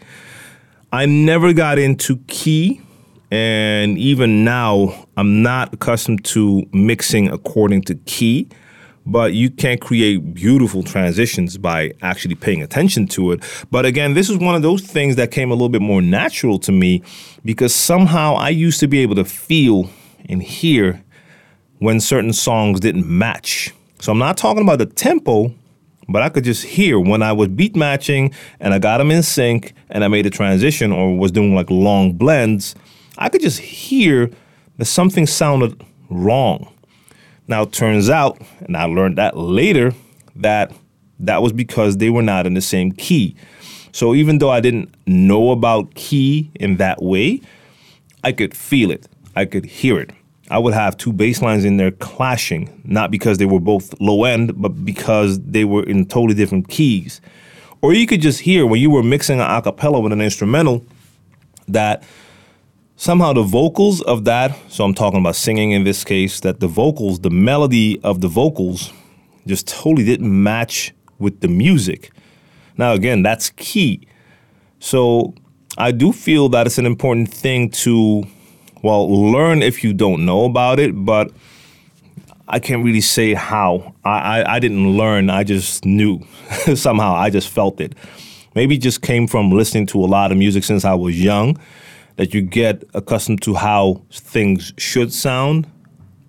I 0.91 1.07
never 1.07 1.53
got 1.53 1.79
into 1.79 2.17
key, 2.27 2.81
and 3.31 3.97
even 3.97 4.43
now, 4.43 5.07
I'm 5.17 5.41
not 5.41 5.73
accustomed 5.73 6.23
to 6.25 6.67
mixing 6.71 7.29
according 7.29 7.81
to 7.83 7.95
key 7.95 8.47
but 9.05 9.33
you 9.33 9.49
can't 9.49 9.81
create 9.81 10.33
beautiful 10.33 10.83
transitions 10.83 11.57
by 11.57 11.91
actually 12.01 12.35
paying 12.35 12.61
attention 12.61 13.07
to 13.07 13.31
it. 13.31 13.43
But 13.69 13.85
again, 13.85 14.13
this 14.13 14.29
is 14.29 14.37
one 14.37 14.55
of 14.55 14.61
those 14.61 14.81
things 14.81 15.15
that 15.17 15.31
came 15.31 15.51
a 15.51 15.53
little 15.53 15.69
bit 15.69 15.81
more 15.81 16.01
natural 16.01 16.59
to 16.59 16.71
me 16.71 17.03
because 17.43 17.73
somehow 17.73 18.35
I 18.35 18.49
used 18.49 18.79
to 18.79 18.87
be 18.87 18.99
able 18.99 19.15
to 19.15 19.25
feel 19.25 19.89
and 20.29 20.41
hear 20.41 21.03
when 21.79 21.99
certain 21.99 22.33
songs 22.33 22.79
didn't 22.79 23.05
match. 23.05 23.73
So 23.99 24.11
I'm 24.11 24.19
not 24.19 24.37
talking 24.37 24.63
about 24.63 24.79
the 24.79 24.85
tempo, 24.85 25.53
but 26.07 26.21
I 26.21 26.29
could 26.29 26.43
just 26.43 26.63
hear 26.63 26.99
when 26.99 27.21
I 27.21 27.33
was 27.33 27.49
beat 27.49 27.75
matching 27.75 28.33
and 28.59 28.73
I 28.73 28.79
got 28.79 28.97
them 28.97 29.11
in 29.11 29.23
sync 29.23 29.73
and 29.89 30.03
I 30.03 30.07
made 30.07 30.25
a 30.25 30.29
transition 30.29 30.91
or 30.91 31.17
was 31.17 31.31
doing 31.31 31.55
like 31.55 31.69
long 31.69 32.13
blends, 32.13 32.75
I 33.17 33.29
could 33.29 33.41
just 33.41 33.59
hear 33.59 34.29
that 34.77 34.85
something 34.85 35.27
sounded 35.27 35.81
wrong. 36.09 36.72
Now, 37.47 37.65
turns 37.65 38.09
out, 38.09 38.41
and 38.61 38.77
I 38.77 38.85
learned 38.85 39.17
that 39.17 39.37
later, 39.37 39.93
that 40.35 40.71
that 41.19 41.41
was 41.41 41.53
because 41.53 41.97
they 41.97 42.09
were 42.09 42.21
not 42.21 42.45
in 42.45 42.53
the 42.53 42.61
same 42.61 42.91
key. 42.91 43.35
So 43.91 44.15
even 44.15 44.39
though 44.39 44.49
I 44.49 44.59
didn't 44.59 44.93
know 45.05 45.51
about 45.51 45.93
key 45.95 46.51
in 46.55 46.77
that 46.77 47.01
way, 47.01 47.41
I 48.23 48.31
could 48.31 48.55
feel 48.55 48.89
it, 48.91 49.07
I 49.35 49.45
could 49.45 49.65
hear 49.65 49.99
it. 49.99 50.11
I 50.49 50.59
would 50.59 50.73
have 50.73 50.97
two 50.97 51.13
bass 51.13 51.41
lines 51.41 51.65
in 51.65 51.77
there 51.77 51.91
clashing, 51.91 52.81
not 52.83 53.11
because 53.11 53.37
they 53.37 53.45
were 53.45 53.59
both 53.59 53.99
low 53.99 54.23
end, 54.23 54.61
but 54.61 54.85
because 54.85 55.39
they 55.41 55.63
were 55.63 55.83
in 55.83 56.05
totally 56.05 56.33
different 56.33 56.67
keys. 56.69 57.21
Or 57.81 57.93
you 57.93 58.07
could 58.07 58.21
just 58.21 58.39
hear 58.39 58.65
when 58.65 58.79
you 58.79 58.89
were 58.89 59.03
mixing 59.03 59.39
an 59.39 59.47
acapella 59.47 60.01
with 60.01 60.11
an 60.11 60.21
instrumental 60.21 60.85
that 61.67 62.03
somehow 63.03 63.33
the 63.33 63.43
vocals 63.43 64.01
of 64.03 64.23
that, 64.23 64.57
so 64.69 64.85
I'm 64.85 64.93
talking 64.93 65.19
about 65.19 65.35
singing 65.35 65.71
in 65.71 65.83
this 65.83 66.05
case, 66.05 66.39
that 66.39 66.61
the 66.61 66.69
vocals, 66.69 67.19
the 67.19 67.29
melody 67.29 67.99
of 68.01 68.21
the 68.21 68.29
vocals 68.29 68.93
just 69.45 69.67
totally 69.67 70.05
didn't 70.05 70.31
match 70.41 70.93
with 71.19 71.41
the 71.41 71.49
music. 71.49 72.11
Now, 72.77 72.93
again, 72.93 73.21
that's 73.21 73.49
key. 73.49 74.07
So 74.79 75.33
I 75.77 75.91
do 75.91 76.13
feel 76.13 76.47
that 76.49 76.65
it's 76.65 76.77
an 76.77 76.85
important 76.85 77.29
thing 77.29 77.71
to, 77.71 78.23
well, 78.81 79.31
learn 79.33 79.61
if 79.61 79.83
you 79.83 79.91
don't 79.91 80.25
know 80.25 80.45
about 80.45 80.79
it, 80.79 80.93
but 80.93 81.29
I 82.47 82.59
can't 82.59 82.85
really 82.85 83.01
say 83.01 83.33
how. 83.33 83.95
I, 84.05 84.39
I, 84.39 84.55
I 84.55 84.59
didn't 84.59 84.95
learn, 84.95 85.29
I 85.29 85.43
just 85.43 85.83
knew. 85.83 86.21
Somehow, 86.73 87.15
I 87.15 87.29
just 87.29 87.49
felt 87.49 87.81
it. 87.81 87.95
Maybe 88.55 88.77
just 88.77 89.01
came 89.01 89.27
from 89.27 89.51
listening 89.51 89.87
to 89.87 89.99
a 89.99 90.07
lot 90.07 90.31
of 90.31 90.37
music 90.37 90.63
since 90.63 90.85
I 90.85 90.93
was 90.93 91.21
young 91.21 91.57
that 92.15 92.33
you 92.33 92.41
get 92.41 92.83
accustomed 92.93 93.41
to 93.43 93.55
how 93.55 94.01
things 94.11 94.73
should 94.77 95.11
sound 95.11 95.67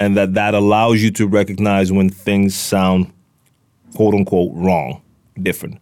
and 0.01 0.17
that 0.17 0.35
that 0.35 0.55
allows 0.55 1.03
you 1.03 1.11
to 1.13 1.27
recognize 1.27 1.93
when 1.93 2.09
things 2.09 2.55
sound 2.55 3.13
quote 3.95 4.15
unquote 4.15 4.53
wrong, 4.55 5.01
different. 5.41 5.81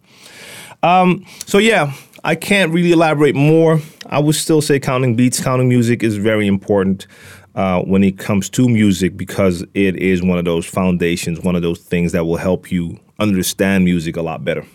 Um, 0.81 1.25
so 1.45 1.57
yeah, 1.57 1.93
I 2.23 2.35
can't 2.35 2.71
really 2.71 2.91
elaborate 2.91 3.35
more. 3.35 3.79
I 4.07 4.19
would 4.19 4.35
still 4.35 4.61
say 4.61 4.79
counting 4.79 5.15
beats, 5.15 5.41
counting 5.41 5.69
music 5.69 6.03
is 6.03 6.17
very 6.17 6.47
important 6.47 7.07
uh, 7.55 7.81
when 7.81 8.03
it 8.03 8.17
comes 8.17 8.49
to 8.51 8.67
music 8.67 9.15
because 9.17 9.63
it 9.73 9.95
is 9.95 10.21
one 10.23 10.37
of 10.37 10.45
those 10.45 10.65
foundations, 10.65 11.39
one 11.41 11.55
of 11.55 11.61
those 11.61 11.79
things 11.79 12.11
that 12.11 12.25
will 12.25 12.37
help 12.37 12.71
you 12.71 12.99
understand 13.19 13.85
music 13.85 14.17
a 14.17 14.21
lot 14.21 14.43
better. 14.43 14.65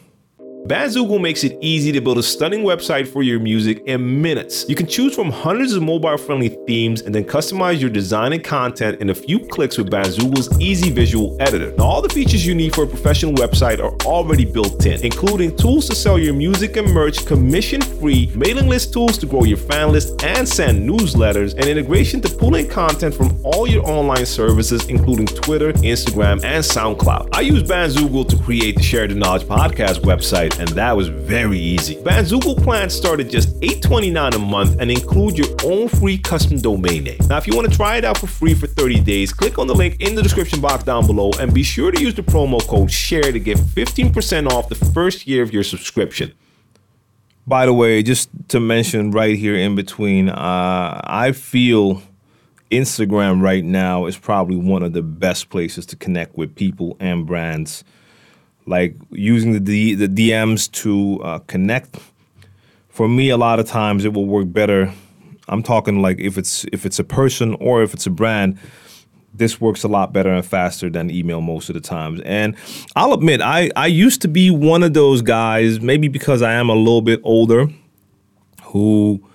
Bandzoogle 0.69 1.19
makes 1.19 1.45
it 1.45 1.57
easy 1.63 1.93
to 1.93 2.01
build 2.03 2.19
a 2.19 2.23
stunning 2.23 2.61
website 2.61 3.09
for 3.09 3.23
your 3.23 3.41
music 3.41 3.83
in 3.87 4.21
minutes. 4.21 4.69
You 4.69 4.75
can 4.75 4.87
choose 4.87 5.15
from 5.15 5.31
hundreds 5.31 5.73
of 5.73 5.83
mobile-friendly 5.83 6.51
themes 6.67 7.01
and 7.01 7.15
then 7.15 7.25
customize 7.25 7.81
your 7.81 7.89
design 7.89 8.35
and 8.35 8.45
content 8.45 9.01
in 9.01 9.09
a 9.09 9.15
few 9.15 9.39
clicks 9.39 9.79
with 9.79 9.91
Bandzoogle's 9.91 10.61
easy 10.61 10.91
visual 10.91 11.35
editor. 11.41 11.73
Now, 11.79 11.85
all 11.85 12.03
the 12.03 12.11
features 12.11 12.47
you 12.47 12.55
need 12.55 12.75
for 12.75 12.85
a 12.85 12.87
professional 12.87 13.33
website 13.33 13.83
are 13.83 13.95
already 14.07 14.45
built 14.45 14.85
in, 14.85 15.03
including 15.03 15.57
tools 15.57 15.89
to 15.89 15.95
sell 15.95 16.19
your 16.19 16.35
music 16.35 16.77
and 16.77 16.93
merch 16.93 17.25
commission-free, 17.25 18.33
mailing 18.35 18.69
list 18.69 18.93
tools 18.93 19.17
to 19.19 19.27
grow 19.27 19.45
your 19.45 19.57
fan 19.57 19.91
list 19.91 20.23
and 20.23 20.47
send 20.47 20.87
newsletters, 20.87 21.55
and 21.55 21.65
integration 21.65 22.21
to 22.21 22.29
pull 22.29 22.57
in 22.57 22.69
content 22.69 23.15
from 23.15 23.41
all 23.43 23.67
your 23.67 23.89
online 23.89 24.27
services, 24.27 24.87
including 24.91 25.25
Twitter, 25.29 25.73
Instagram, 25.73 26.45
and 26.45 26.63
SoundCloud. 26.63 27.31
I 27.33 27.41
use 27.41 27.63
Bandzoogle 27.63 28.29
to 28.29 28.37
create 28.43 28.77
the 28.77 28.83
Share 28.83 29.07
the 29.07 29.15
Knowledge 29.15 29.45
podcast 29.45 30.03
website 30.03 30.58
and 30.59 30.69
that 30.71 30.97
was 30.97 31.09
very 31.09 31.59
easy. 31.59 31.97
Bandzoogle 31.97 32.63
plans 32.63 32.95
start 32.95 33.21
at 33.21 33.29
just 33.29 33.59
$8.29 33.61 34.35
a 34.35 34.39
month 34.39 34.77
and 34.81 34.91
include 34.91 35.39
your 35.39 35.49
own 35.65 35.89
free 35.89 36.19
custom 36.19 36.59
domain 36.59 37.05
name. 37.05 37.19
Now, 37.29 37.39
if 37.39 37.47
you 37.47 37.55
want 37.55 37.71
to 37.71 37.77
try 37.77 37.97
it 37.97 38.05
out 38.05 38.19
for 38.19 38.27
free 38.27 38.55
for 38.55 38.67
30 38.67 39.01
days, 39.01 39.33
click 39.33 39.59
on 39.59 39.67
the 39.67 39.75
link 39.75 40.01
in 40.01 40.15
the 40.15 40.23
description 40.23 40.61
box 40.61 40.85
down 40.85 41.07
below 41.07 41.31
and 41.39 41.55
be 41.55 41.63
sure 41.63 41.91
to 41.91 42.01
use 42.01 42.15
the 42.15 42.23
promo 42.23 42.61
code 42.67 42.91
SHARE 42.91 43.33
to 43.33 43.39
get 43.39 43.59
15% 43.59 44.51
off 44.51 44.69
the 44.69 44.75
first 44.75 45.27
year 45.27 45.43
of 45.43 45.53
your 45.53 45.63
subscription. 45.63 46.33
By 47.47 47.65
the 47.65 47.73
way, 47.73 48.03
just 48.03 48.29
to 48.49 48.61
mention 48.61 49.11
right 49.11 49.37
here 49.37 49.57
in 49.57 49.75
between, 49.75 50.29
uh, 50.29 51.01
I 51.05 51.33
feel 51.33 52.03
Instagram 52.71 53.41
right 53.43 53.65
now 53.65 54.07
is 54.07 54.19
probably 54.19 54.57
one 54.57 54.83
of 54.83 54.93
the 54.93 55.03
best 55.03 55.49
places 55.49 55.87
to 55.87 55.97
connect 55.97 56.37
with 56.37 56.55
people 56.55 56.97
and 57.01 57.27
brands 57.27 57.85
like 58.69 58.97
using 59.11 59.53
the 59.53 59.61
D, 59.61 59.95
the 59.95 60.09
DMs 60.09 60.71
to 60.83 61.21
uh, 61.23 61.39
connect. 61.41 61.99
For 62.89 63.09
me, 63.09 63.31
a 63.31 63.37
lot 63.37 63.59
of 63.59 63.67
times 63.67 64.05
it 64.05 64.13
will 64.13 64.27
work 64.27 64.53
better. 64.53 64.93
I'm 65.49 65.63
talking 65.63 66.03
like 66.03 66.19
if 66.21 66.37
it's 66.37 66.65
if 66.73 66.85
it's 66.85 66.99
a 66.99 67.05
person 67.05 67.55
or 67.61 67.83
if 67.83 67.95
it's 67.95 68.07
a 68.07 68.11
brand, 68.11 68.59
this 69.33 69.61
works 69.61 69.83
a 69.85 69.89
lot 69.89 70.13
better 70.13 70.31
and 70.31 70.45
faster 70.45 70.91
than 70.91 71.11
email 71.11 71.41
most 71.41 71.71
of 71.71 71.75
the 71.75 71.81
times. 71.81 72.21
And 72.25 72.57
I'll 72.97 73.15
admit, 73.15 73.41
I 73.41 73.71
I 73.77 73.87
used 73.87 74.21
to 74.23 74.29
be 74.29 74.51
one 74.51 74.83
of 74.83 74.93
those 74.95 75.23
guys, 75.23 75.81
maybe 75.81 76.09
because 76.09 76.43
I 76.43 76.53
am 76.53 76.69
a 76.69 76.75
little 76.75 77.03
bit 77.03 77.21
older, 77.23 77.69
who 78.65 79.27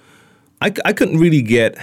I 0.62 0.72
I 0.86 0.94
couldn't 0.94 1.20
really 1.20 1.42
get 1.42 1.78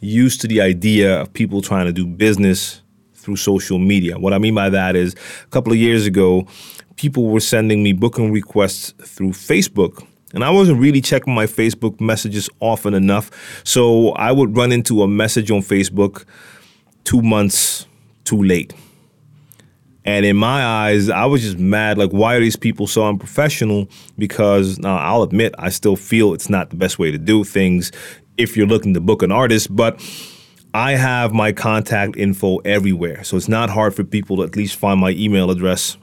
used 0.00 0.40
to 0.42 0.48
the 0.48 0.60
idea 0.60 1.20
of 1.20 1.32
people 1.32 1.62
trying 1.62 1.86
to 1.86 1.92
do 1.92 2.06
business 2.06 2.82
through 3.14 3.36
social 3.36 3.78
media. 3.78 4.18
What 4.18 4.32
I 4.32 4.38
mean 4.38 4.54
by 4.54 4.68
that 4.70 4.96
is 4.96 5.14
a 5.44 5.48
couple 5.48 5.72
of 5.72 5.78
years 5.78 6.06
ago, 6.06 6.46
people 7.02 7.30
were 7.30 7.40
sending 7.40 7.82
me 7.82 7.92
booking 7.92 8.30
requests 8.30 8.92
through 9.04 9.30
Facebook. 9.30 10.06
And 10.34 10.44
I 10.44 10.50
wasn't 10.50 10.78
really 10.78 11.00
checking 11.00 11.34
my 11.34 11.46
Facebook 11.46 12.00
messages 12.00 12.48
often 12.60 12.94
enough. 12.94 13.28
So 13.64 14.10
I 14.10 14.30
would 14.30 14.56
run 14.56 14.70
into 14.70 15.02
a 15.02 15.08
message 15.08 15.50
on 15.50 15.62
Facebook 15.62 16.24
two 17.02 17.20
months 17.20 17.86
too 18.22 18.40
late. 18.40 18.72
And 20.04 20.24
in 20.24 20.36
my 20.36 20.64
eyes, 20.64 21.10
I 21.10 21.24
was 21.24 21.42
just 21.42 21.58
mad. 21.58 21.98
Like, 21.98 22.12
why 22.12 22.36
are 22.36 22.40
these 22.40 22.54
people 22.54 22.86
so 22.86 23.04
unprofessional? 23.04 23.88
Because 24.16 24.78
now 24.78 24.96
I'll 24.96 25.24
admit, 25.24 25.56
I 25.58 25.70
still 25.70 25.96
feel 25.96 26.34
it's 26.34 26.48
not 26.48 26.70
the 26.70 26.76
best 26.76 27.00
way 27.00 27.10
to 27.10 27.18
do 27.18 27.42
things 27.42 27.90
if 28.36 28.56
you're 28.56 28.68
looking 28.68 28.94
to 28.94 29.00
book 29.00 29.24
an 29.24 29.32
artist. 29.32 29.74
But 29.74 30.00
I 30.72 30.92
have 30.92 31.32
my 31.32 31.50
contact 31.50 32.16
info 32.16 32.58
everywhere. 32.58 33.24
So 33.24 33.36
it's 33.36 33.48
not 33.48 33.70
hard 33.70 33.92
for 33.92 34.04
people 34.04 34.36
to 34.36 34.44
at 34.44 34.54
least 34.54 34.76
find 34.76 35.00
my 35.00 35.10
email 35.10 35.50
address. 35.50 35.96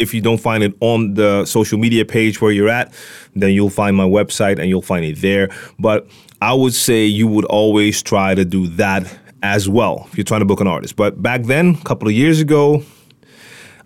If 0.00 0.14
you 0.14 0.20
don't 0.20 0.40
find 0.40 0.62
it 0.64 0.74
on 0.80 1.14
the 1.14 1.44
social 1.44 1.78
media 1.78 2.04
page 2.04 2.40
where 2.40 2.50
you're 2.50 2.68
at, 2.68 2.92
then 3.36 3.52
you'll 3.52 3.70
find 3.70 3.96
my 3.96 4.04
website 4.04 4.58
and 4.58 4.68
you'll 4.68 4.82
find 4.82 5.04
it 5.04 5.20
there. 5.20 5.50
But 5.78 6.08
I 6.40 6.54
would 6.54 6.74
say 6.74 7.04
you 7.04 7.28
would 7.28 7.44
always 7.44 8.02
try 8.02 8.34
to 8.34 8.44
do 8.44 8.66
that 8.68 9.18
as 9.42 9.68
well 9.68 10.06
if 10.10 10.16
you're 10.16 10.24
trying 10.24 10.40
to 10.40 10.46
book 10.46 10.60
an 10.60 10.66
artist. 10.66 10.96
But 10.96 11.22
back 11.22 11.42
then, 11.44 11.76
a 11.80 11.84
couple 11.84 12.08
of 12.08 12.14
years 12.14 12.40
ago, 12.40 12.82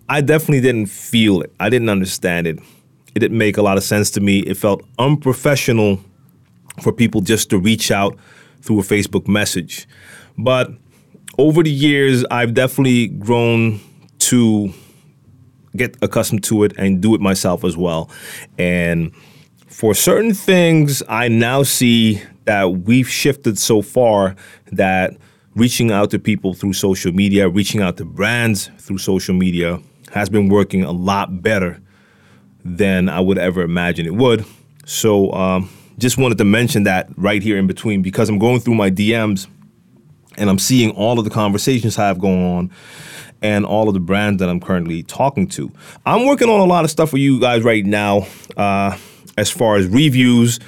I 0.07 0.21
definitely 0.21 0.61
didn't 0.61 0.87
feel 0.87 1.41
it. 1.41 1.53
I 1.59 1.69
didn't 1.69 1.89
understand 1.89 2.47
it. 2.47 2.59
It 3.13 3.19
didn't 3.19 3.37
make 3.37 3.57
a 3.57 3.61
lot 3.61 3.77
of 3.77 3.83
sense 3.83 4.11
to 4.11 4.21
me. 4.21 4.39
It 4.39 4.55
felt 4.57 4.83
unprofessional 4.99 5.99
for 6.81 6.91
people 6.91 7.21
just 7.21 7.49
to 7.49 7.57
reach 7.57 7.91
out 7.91 8.17
through 8.61 8.79
a 8.79 8.83
Facebook 8.83 9.27
message. 9.27 9.87
But 10.37 10.71
over 11.37 11.63
the 11.63 11.71
years, 11.71 12.23
I've 12.31 12.53
definitely 12.53 13.07
grown 13.07 13.79
to 14.19 14.73
get 15.77 15.97
accustomed 16.01 16.43
to 16.45 16.63
it 16.63 16.73
and 16.77 17.01
do 17.01 17.15
it 17.15 17.21
myself 17.21 17.63
as 17.63 17.77
well. 17.77 18.09
And 18.57 19.13
for 19.67 19.93
certain 19.93 20.33
things, 20.33 21.03
I 21.09 21.27
now 21.27 21.63
see 21.63 22.21
that 22.45 22.65
we've 22.65 23.09
shifted 23.09 23.57
so 23.57 23.81
far 23.81 24.35
that 24.71 25.17
reaching 25.55 25.91
out 25.91 26.11
to 26.11 26.19
people 26.19 26.53
through 26.53 26.73
social 26.73 27.11
media, 27.11 27.49
reaching 27.49 27.81
out 27.81 27.97
to 27.97 28.05
brands 28.05 28.69
through 28.77 28.99
social 28.99 29.33
media 29.33 29.79
has 30.11 30.29
been 30.29 30.49
working 30.49 30.83
a 30.83 30.91
lot 30.91 31.41
better 31.41 31.81
than 32.63 33.09
I 33.09 33.19
would 33.19 33.37
ever 33.37 33.61
imagine 33.61 34.05
it 34.05 34.15
would. 34.15 34.45
So, 34.85 35.31
um, 35.33 35.69
just 35.97 36.17
wanted 36.17 36.37
to 36.37 36.45
mention 36.45 36.83
that 36.83 37.07
right 37.15 37.41
here 37.41 37.57
in 37.57 37.67
between 37.67 38.01
because 38.01 38.27
I'm 38.29 38.39
going 38.39 38.59
through 38.59 38.75
my 38.75 38.89
DMs 38.89 39.47
and 40.37 40.49
I'm 40.49 40.59
seeing 40.59 40.91
all 40.91 41.17
of 41.17 41.25
the 41.25 41.31
conversations 41.31 41.97
I 41.97 42.07
have 42.07 42.19
going 42.19 42.43
on 42.43 42.71
and 43.45 43.63
all 43.63 43.87
of 43.87 43.93
the 43.93 43.99
brands 43.99 44.39
that 44.39 44.49
I'm 44.49 44.59
currently 44.59 45.03
talking 45.03 45.47
to. 45.49 45.71
I'm 46.03 46.25
working 46.25 46.49
on 46.49 46.59
a 46.59 46.65
lot 46.65 46.83
of 46.83 46.89
stuff 46.89 47.11
for 47.11 47.17
you 47.17 47.39
guys 47.39 47.61
right 47.61 47.85
now 47.85 48.25
uh, 48.57 48.97
as 49.37 49.51
far 49.51 49.75
as 49.75 49.85
reviews 49.85 50.59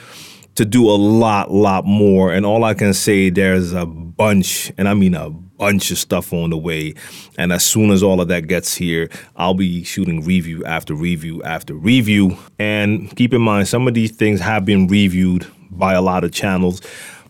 to 0.56 0.64
do 0.64 0.88
a 0.88 0.94
lot, 0.94 1.52
lot 1.52 1.86
more. 1.86 2.32
And 2.32 2.46
all 2.46 2.64
I 2.64 2.76
can 2.76 2.94
say, 2.94 3.32
there's 3.32 3.74
a 3.74 3.88
bunch, 3.88 4.72
and 4.78 4.88
I 4.88 4.94
mean 4.94 5.16
a 5.16 5.32
bunch 5.32 5.90
of 5.90 5.98
stuff 5.98 6.34
on 6.34 6.52
the 6.52 6.58
way. 6.58 6.94
And 7.36 7.52
as 7.52 7.66
soon 7.66 7.90
as 7.90 8.04
all 8.04 8.22
of 8.22 8.28
that 8.28 8.48
gets 8.48 8.76
here, 8.76 9.10
I'll 9.36 9.56
be 9.56 9.84
shooting 9.84 10.24
review 10.24 10.64
after 10.64 10.94
review 10.94 11.42
after 11.44 11.74
review. 11.74 12.38
And 12.60 13.16
keep 13.16 13.34
in 13.34 13.42
mind, 13.42 13.68
some 13.68 13.88
of 13.88 13.96
these 13.96 14.12
things 14.12 14.40
have 14.40 14.66
been 14.66 14.88
reviewed 14.88 15.48
by 15.72 15.94
a 15.94 16.02
lot 16.02 16.24
of 16.24 16.32
channels. 16.32 16.82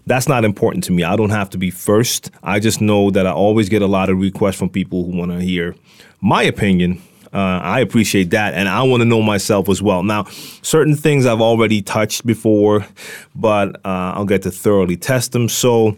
That's 0.07 0.27
not 0.27 0.43
important 0.45 0.85
to 0.85 0.91
me. 0.91 1.03
I 1.03 1.15
don't 1.15 1.29
have 1.29 1.49
to 1.51 1.57
be 1.57 1.69
first. 1.69 2.31
I 2.41 2.59
just 2.59 2.81
know 2.81 3.11
that 3.11 3.27
I 3.27 3.31
always 3.31 3.69
get 3.69 3.81
a 3.81 3.87
lot 3.87 4.09
of 4.09 4.19
requests 4.19 4.55
from 4.55 4.69
people 4.69 5.03
who 5.05 5.15
want 5.15 5.31
to 5.31 5.39
hear 5.39 5.75
my 6.21 6.43
opinion 6.43 7.01
uh, 7.33 7.59
I 7.61 7.81
appreciate 7.81 8.29
that, 8.31 8.53
and 8.53 8.69
I 8.69 8.83
want 8.83 9.01
to 9.01 9.05
know 9.05 9.21
myself 9.21 9.69
as 9.69 9.81
well. 9.81 10.01
Now, 10.01 10.23
certain 10.61 10.95
things 10.95 11.25
I've 11.25 11.41
already 11.41 11.81
touched 11.81 12.25
before, 12.25 12.87
but 13.35 13.75
uh, 13.85 14.13
I'll 14.15 14.25
get 14.25 14.43
to 14.43 14.51
thoroughly 14.51 14.95
test 14.95 15.33
them. 15.33 15.49
So, 15.49 15.97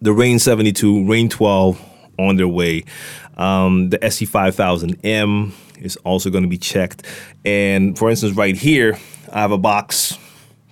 the 0.00 0.12
Rane 0.12 0.38
72, 0.38 1.06
Rane 1.06 1.28
12 1.28 1.82
on 2.18 2.36
their 2.36 2.48
way. 2.48 2.84
Um, 3.36 3.90
the 3.90 3.98
SE5000M 3.98 5.52
is 5.82 5.96
also 5.98 6.30
going 6.30 6.44
to 6.44 6.48
be 6.48 6.58
checked. 6.58 7.02
And 7.44 7.98
for 7.98 8.08
instance, 8.08 8.36
right 8.36 8.56
here, 8.56 8.96
I 9.32 9.40
have 9.40 9.50
a 9.50 9.58
box. 9.58 10.16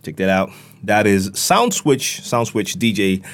Check 0.05 0.17
that 0.17 0.29
out. 0.29 0.51
That 0.85 1.07
is 1.07 1.31
SoundSwitch, 1.31 2.23
SoundSwitch 2.23 2.77
DJ. 2.77 3.25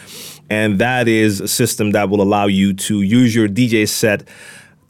And 0.50 0.78
that 0.78 1.08
is 1.08 1.40
a 1.40 1.48
system 1.48 1.90
that 1.92 2.08
will 2.08 2.22
allow 2.22 2.46
you 2.46 2.72
to 2.74 3.02
use 3.02 3.34
your 3.34 3.48
DJ 3.48 3.88
set 3.88 4.26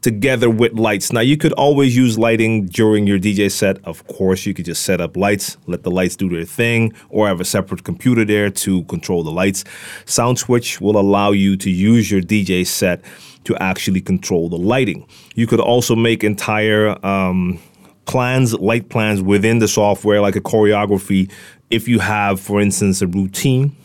together 0.01 0.49
with 0.49 0.73
lights. 0.73 1.11
Now, 1.11 1.19
you 1.19 1.35
could 1.35 1.51
always 1.53 1.95
use 1.95 2.17
lighting 2.17 2.67
during 2.67 3.05
your 3.05 3.19
DJ 3.19 3.51
set. 3.51 3.83
Of 3.83 4.07
course, 4.07 4.45
you 4.45 4.53
could 4.53 4.65
just 4.65 4.83
set 4.83 5.01
up 5.01 5.17
lights, 5.17 5.57
let 5.67 5.83
the 5.83 5.91
lights 5.91 6.15
do 6.15 6.29
their 6.29 6.45
thing, 6.45 6.93
or 7.09 7.27
have 7.27 7.41
a 7.41 7.45
separate 7.45 7.83
computer 7.83 8.23
there 8.23 8.49
to 8.49 8.83
control 8.83 9.23
the 9.23 9.31
lights. 9.31 9.65
SoundSwitch 10.05 10.79
will 10.79 10.97
allow 10.97 11.31
you 11.31 11.57
to 11.57 11.69
use 11.69 12.09
your 12.09 12.21
DJ 12.21 12.65
set 12.65 13.03
to 13.43 13.55
actually 13.57 14.01
control 14.01 14.47
the 14.49 14.57
lighting. 14.57 15.05
You 15.35 15.47
could 15.47 15.59
also 15.59 15.95
make 15.95 16.23
entire 16.23 17.05
um, 17.05 17.59
plans, 18.05 18.53
light 18.53 18.89
plans 18.89 19.21
within 19.21 19.59
the 19.59 19.67
software, 19.67 20.21
like 20.21 20.35
a 20.35 20.41
choreography. 20.41 21.31
If 21.69 21.87
you 21.87 21.99
have, 21.99 22.39
for 22.39 22.59
instance, 22.59 23.01
a 23.01 23.07
routine 23.07 23.75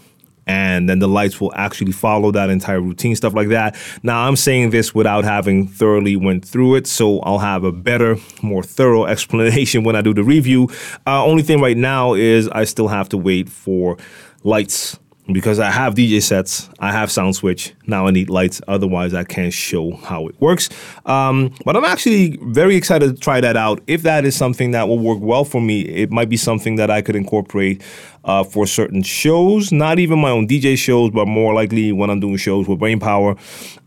and 0.46 0.88
then 0.88 0.98
the 0.98 1.08
lights 1.08 1.40
will 1.40 1.52
actually 1.54 1.92
follow 1.92 2.30
that 2.32 2.50
entire 2.50 2.80
routine 2.80 3.16
stuff 3.16 3.34
like 3.34 3.48
that. 3.48 3.76
Now 4.02 4.26
i'm 4.26 4.36
saying 4.36 4.70
this 4.70 4.94
without 4.94 5.24
having 5.24 5.66
thoroughly 5.66 6.16
went 6.16 6.44
through 6.44 6.76
it 6.76 6.86
so 6.86 7.20
i'll 7.20 7.38
have 7.38 7.64
a 7.64 7.72
better 7.72 8.16
more 8.42 8.62
thorough 8.62 9.06
explanation 9.14 9.84
when 9.84 9.96
i 9.96 10.02
do 10.02 10.14
the 10.14 10.24
review. 10.24 10.68
Uh, 11.06 11.24
only 11.24 11.42
thing 11.42 11.60
right 11.60 11.76
now 11.76 12.14
is 12.14 12.48
i 12.48 12.64
still 12.64 12.88
have 12.88 13.08
to 13.10 13.18
wait 13.18 13.48
for 13.48 13.96
lights 14.42 14.98
because 15.32 15.58
I 15.58 15.70
have 15.70 15.94
DJ 15.94 16.22
sets, 16.22 16.68
I 16.78 16.92
have 16.92 17.08
SoundSwitch. 17.08 17.72
Now 17.86 18.06
I 18.06 18.10
need 18.10 18.28
lights, 18.28 18.60
otherwise 18.68 19.14
I 19.14 19.24
can't 19.24 19.52
show 19.52 19.96
how 19.96 20.28
it 20.28 20.38
works. 20.40 20.68
Um, 21.06 21.54
but 21.64 21.76
I'm 21.76 21.84
actually 21.84 22.36
very 22.42 22.76
excited 22.76 23.14
to 23.14 23.20
try 23.20 23.40
that 23.40 23.56
out. 23.56 23.80
If 23.86 24.02
that 24.02 24.24
is 24.24 24.36
something 24.36 24.72
that 24.72 24.86
will 24.86 24.98
work 24.98 25.18
well 25.20 25.44
for 25.44 25.60
me, 25.60 25.82
it 25.82 26.10
might 26.10 26.28
be 26.28 26.36
something 26.36 26.76
that 26.76 26.90
I 26.90 27.00
could 27.00 27.16
incorporate 27.16 27.82
uh, 28.24 28.44
for 28.44 28.66
certain 28.66 29.02
shows, 29.02 29.72
not 29.72 29.98
even 29.98 30.18
my 30.18 30.30
own 30.30 30.46
DJ 30.46 30.76
shows, 30.76 31.10
but 31.10 31.26
more 31.26 31.54
likely 31.54 31.92
when 31.92 32.10
I'm 32.10 32.20
doing 32.20 32.36
shows 32.36 32.68
with 32.68 32.78
Brainpower, 32.78 33.38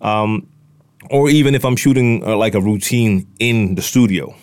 um, 0.04 0.48
or 1.12 1.30
even 1.30 1.54
if 1.54 1.64
I'm 1.64 1.76
shooting 1.76 2.24
uh, 2.26 2.36
like 2.36 2.56
a 2.56 2.62
routine 2.62 3.28
in 3.40 3.76
the 3.76 3.82
studio. 3.82 4.36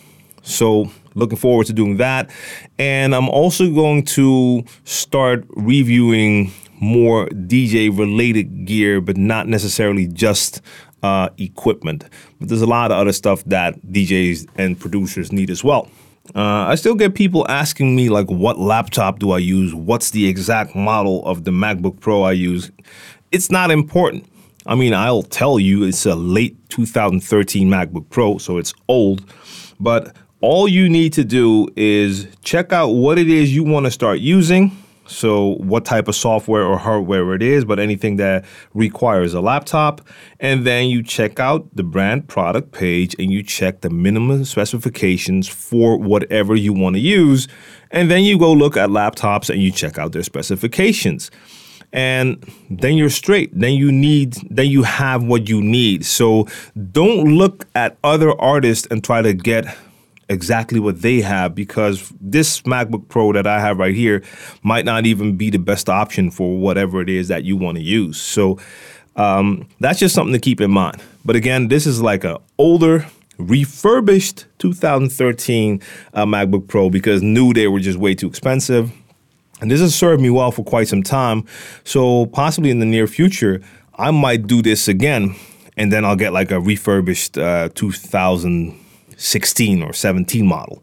So 0.43 0.91
looking 1.15 1.39
forward 1.39 1.67
to 1.67 1.73
doing 1.73 1.97
that. 1.97 2.31
And 2.79 3.15
I'm 3.15 3.29
also 3.29 3.73
going 3.73 4.05
to 4.05 4.65
start 4.85 5.45
reviewing 5.51 6.53
more 6.81 7.27
DJ 7.29 7.97
related 7.97 8.67
gear, 8.67 9.01
but 9.01 9.17
not 9.17 9.49
necessarily 9.49 10.07
just 10.07 10.61
uh, 11.03 11.29
equipment. 11.39 12.05
But 12.39 12.49
there's 12.49 12.63
a 12.63 12.67
lot 12.67 12.91
of 12.91 12.99
other 12.99 13.13
stuff 13.13 13.45
that 13.45 13.81
DJs 13.83 14.49
and 14.57 14.79
producers 14.79 15.33
need 15.33 15.51
as 15.51 15.63
well. 15.63 15.89
Uh, 16.35 16.65
I 16.69 16.75
still 16.77 16.95
get 16.95 17.15
people 17.15 17.47
asking 17.49 17.95
me 17.95 18.09
like, 18.09 18.31
what 18.31 18.59
laptop 18.59 19.19
do 19.19 19.31
I 19.31 19.39
use? 19.39 19.75
What's 19.75 20.11
the 20.11 20.27
exact 20.27 20.75
model 20.75 21.25
of 21.27 21.45
the 21.45 21.51
MacBook 21.51 22.01
Pro 22.01 22.23
I 22.23 22.33
use? 22.33 22.71
It's 23.31 23.51
not 23.51 23.71
important. 23.71 24.27
I 24.67 24.75
mean, 24.75 24.95
I'll 24.95 25.23
tell 25.23 25.59
you 25.59 25.85
it's 25.85 26.07
a 26.07 26.15
late 26.15 26.57
2013 26.71 27.69
MacBook 27.69 28.09
Pro, 28.09 28.39
so 28.39 28.57
it's 28.57 28.73
old. 28.89 29.23
But 29.79 30.17
all 30.41 30.67
you 30.67 30.89
need 30.89 31.13
to 31.15 31.25
do 31.25 31.69
is 31.77 32.27
check 32.43 32.73
out 32.73 32.89
what 32.89 33.19
it 33.19 33.29
is 33.29 33.55
you 33.55 33.63
want 33.63 33.85
to 33.85 33.91
start 33.91 34.21
using 34.21 34.73
so, 35.07 35.57
what 35.57 35.85
type 35.85 36.09
of 36.09 36.15
software 36.15 36.63
or 36.63 36.79
hardware 36.79 37.35
it 37.35 37.43
is, 37.43 37.65
but 37.65 37.79
anything 37.79 38.17
that 38.17 38.45
requires 38.73 39.35
a 39.35 39.41
laptop. 39.41 40.01
And 40.41 40.67
then 40.67 40.89
you 40.89 41.03
check 41.03 41.39
out 41.39 41.69
the 41.75 41.83
brand 41.83 42.29
product 42.29 42.73
page 42.73 43.15
and 43.19 43.31
you 43.31 43.43
check 43.43 43.83
the 43.83 43.91
minimum 43.91 44.45
specifications 44.45 45.47
for 45.47 45.99
whatever 45.99 46.55
you 46.55 46.73
want 46.73 46.97
to 46.97 47.01
use. 47.01 47.49
And 47.91 48.11
then 48.11 48.25
you 48.25 48.39
go 48.39 48.53
look 48.53 48.77
at 48.77 48.89
laptops 48.89 49.51
and 49.51 49.63
you 49.63 49.71
check 49.71 49.99
out 49.99 50.13
their 50.13 50.23
specifications. 50.23 51.31
And 51.93 52.45
then 52.71 52.97
you're 52.97 53.11
straight. 53.11 53.57
Then 53.57 53.75
you 53.75 53.93
need, 53.93 54.37
then 54.51 54.67
you 54.67 54.83
have 54.83 55.23
what 55.23 55.49
you 55.49 55.63
need. 55.63 56.05
So 56.05 56.49
don't 56.91 57.37
look 57.37 57.67
at 57.75 57.99
other 58.03 58.33
artists 58.41 58.89
and 58.91 59.05
try 59.05 59.23
to 59.23 59.33
get 59.33 59.67
exactly 60.29 60.81
what 60.81 61.03
they 61.03 61.21
have 61.21 61.55
because 61.55 62.13
this 62.21 62.63
MacBook 62.63 63.09
Pro 63.09 63.33
that 63.33 63.47
I 63.47 63.61
have 63.61 63.79
right 63.79 63.95
here 63.95 64.23
might 64.63 64.85
not 64.85 65.07
even 65.07 65.37
be 65.37 65.51
the 65.51 65.59
best 65.59 65.89
option 65.89 66.31
for 66.31 66.57
whatever 66.57 67.01
it 67.01 67.09
is 67.09 67.29
that 67.29 67.45
you 67.45 67.57
want 67.57 67.77
to 67.77 67.83
use. 67.83 68.21
So 68.21 68.59
um, 69.17 69.69
that's 69.81 69.99
just 69.99 70.15
something 70.15 70.33
to 70.33 70.41
keep 70.41 70.61
in 70.61 70.71
mind. 70.71 71.03
But 71.25 71.37
again, 71.37 71.69
this 71.69 71.87
is 71.87 72.01
like 72.01 72.25
an 72.25 72.37
older, 72.59 73.07
refurbished 73.39 74.47
2013 74.59 75.81
uh, 76.15 76.25
MacBook 76.25 76.69
Pro 76.69 76.91
because 76.91 77.23
new 77.23 77.53
they 77.53 77.69
were 77.69 77.81
just 77.81 77.99
way 77.99 78.15
too 78.15 78.29
expensive. 78.29 78.93
And 79.61 79.71
this 79.71 79.81
has 79.81 79.95
served 79.95 80.21
me 80.21 80.31
well 80.31 80.51
for 80.51 80.65
quite 80.65 80.89
some 80.89 81.03
time. 81.03 81.45
So 81.85 82.27
possibly 82.27 82.71
in 82.71 82.81
the 82.81 82.87
near 82.87 83.07
future, 83.07 83.63
I 83.95 84.11
might 84.11 84.47
do 84.47 84.63
this 84.63 84.89
again 84.89 85.37
and 85.77 85.93
then 85.93 86.05
I'll 86.05 86.17
get 86.17 86.33
like 86.33 86.51
a 86.51 86.61
refurbished 86.61 87.39
uh, 87.39 87.69
2000 87.75 88.79
16 89.17 89.83
or 89.83 89.93
17 89.93 90.47
model. 90.47 90.83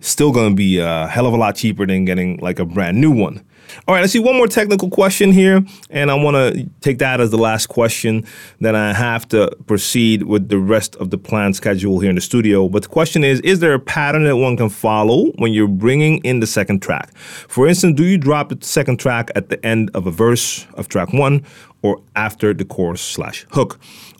Still 0.00 0.32
going 0.32 0.50
to 0.50 0.56
be 0.56 0.78
a 0.78 1.08
hell 1.08 1.26
of 1.26 1.32
a 1.32 1.36
lot 1.36 1.56
cheaper 1.56 1.86
than 1.86 2.04
getting 2.04 2.38
like 2.38 2.58
a 2.58 2.64
brand 2.64 3.00
new 3.00 3.10
one. 3.10 3.44
All 3.86 3.94
right, 3.94 4.00
let's 4.00 4.12
see 4.12 4.18
one 4.18 4.36
more 4.36 4.46
technical 4.46 4.90
question 4.90 5.32
here, 5.32 5.64
and 5.90 6.10
I 6.10 6.14
want 6.14 6.36
to 6.36 6.68
take 6.80 6.98
that 6.98 7.20
as 7.20 7.30
the 7.30 7.38
last 7.38 7.66
question. 7.66 8.24
Then 8.60 8.74
I 8.74 8.92
have 8.92 9.28
to 9.28 9.54
proceed 9.66 10.24
with 10.24 10.48
the 10.48 10.58
rest 10.58 10.96
of 10.96 11.10
the 11.10 11.18
planned 11.18 11.56
schedule 11.56 12.00
here 12.00 12.10
in 12.10 12.16
the 12.16 12.22
studio. 12.22 12.68
But 12.68 12.82
the 12.82 12.88
question 12.88 13.24
is 13.24 13.40
Is 13.40 13.60
there 13.60 13.74
a 13.74 13.80
pattern 13.80 14.24
that 14.24 14.36
one 14.36 14.56
can 14.56 14.68
follow 14.68 15.26
when 15.36 15.52
you're 15.52 15.68
bringing 15.68 16.18
in 16.18 16.40
the 16.40 16.46
second 16.46 16.80
track? 16.80 17.14
For 17.16 17.68
instance, 17.68 17.96
do 17.96 18.04
you 18.04 18.18
drop 18.18 18.48
the 18.48 18.58
second 18.64 18.98
track 18.98 19.30
at 19.34 19.48
the 19.48 19.64
end 19.64 19.90
of 19.94 20.06
a 20.06 20.10
verse 20.10 20.66
of 20.74 20.88
track 20.88 21.12
one, 21.12 21.44
or 21.82 22.00
after 22.16 22.52
the 22.52 22.64
chorus 22.64 23.00
slash 23.00 23.46
hook? 23.50 23.78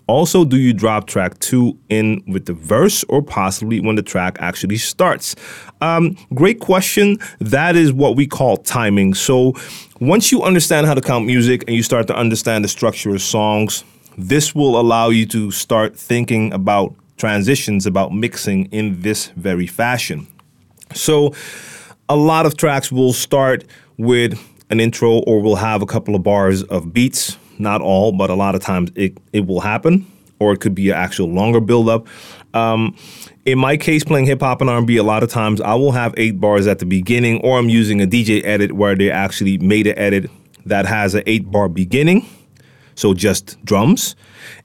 Also, 0.09 0.43
do 0.43 0.57
you 0.57 0.73
drop 0.73 1.05
track 1.05 1.37
two 1.37 1.77
in 1.87 2.23
with 2.25 2.47
the 2.47 2.53
verse 2.53 3.03
or 3.09 3.21
possibly 3.21 3.79
when 3.79 3.95
the 3.95 4.01
track 4.01 4.37
actually 4.39 4.77
starts? 4.77 5.35
Um, 5.81 6.17
great 6.33 6.59
question. 6.59 7.19
That 7.37 7.75
is 7.75 7.93
what 7.93 8.15
we 8.15 8.25
call 8.25 8.57
timing. 8.57 9.13
So, 9.13 9.53
once 9.99 10.31
you 10.31 10.41
understand 10.41 10.87
how 10.87 10.95
to 10.95 11.01
count 11.01 11.27
music 11.27 11.63
and 11.67 11.75
you 11.75 11.83
start 11.83 12.07
to 12.07 12.15
understand 12.15 12.63
the 12.63 12.67
structure 12.67 13.11
of 13.13 13.21
songs, 13.21 13.83
this 14.17 14.55
will 14.55 14.79
allow 14.79 15.09
you 15.09 15.27
to 15.27 15.51
start 15.51 15.95
thinking 15.95 16.53
about 16.53 16.95
transitions, 17.17 17.85
about 17.85 18.11
mixing 18.11 18.65
in 18.71 19.01
this 19.01 19.27
very 19.35 19.67
fashion. 19.67 20.25
So, 20.95 21.35
a 22.09 22.15
lot 22.15 22.47
of 22.47 22.57
tracks 22.57 22.91
will 22.91 23.13
start 23.13 23.63
with 23.97 24.43
an 24.71 24.79
intro 24.79 25.19
or 25.19 25.39
will 25.39 25.57
have 25.57 25.83
a 25.83 25.85
couple 25.85 26.15
of 26.15 26.23
bars 26.23 26.63
of 26.63 26.95
beats 26.95 27.37
not 27.59 27.81
all, 27.81 28.11
but 28.11 28.29
a 28.29 28.35
lot 28.35 28.55
of 28.55 28.61
times 28.61 28.91
it, 28.95 29.17
it 29.33 29.45
will 29.45 29.59
happen, 29.59 30.05
or 30.39 30.53
it 30.53 30.61
could 30.61 30.73
be 30.73 30.89
an 30.89 30.95
actual 30.95 31.27
longer 31.27 31.59
buildup. 31.59 32.07
Um, 32.53 32.95
in 33.45 33.59
my 33.59 33.77
case, 33.77 34.03
playing 34.03 34.25
hip 34.25 34.41
hop 34.41 34.61
and 34.61 34.69
R&B, 34.69 34.97
a 34.97 35.03
lot 35.03 35.23
of 35.23 35.29
times 35.29 35.61
I 35.61 35.75
will 35.75 35.91
have 35.91 36.13
eight 36.17 36.39
bars 36.39 36.65
at 36.67 36.79
the 36.79 36.85
beginning, 36.85 37.41
or 37.41 37.59
I'm 37.59 37.69
using 37.69 38.01
a 38.01 38.07
DJ 38.07 38.43
edit 38.45 38.71
where 38.73 38.95
they 38.95 39.11
actually 39.11 39.57
made 39.57 39.87
an 39.87 39.97
edit 39.97 40.31
that 40.65 40.85
has 40.85 41.13
an 41.15 41.23
eight 41.25 41.51
bar 41.51 41.69
beginning, 41.69 42.25
so 42.95 43.13
just 43.13 43.63
drums, 43.63 44.15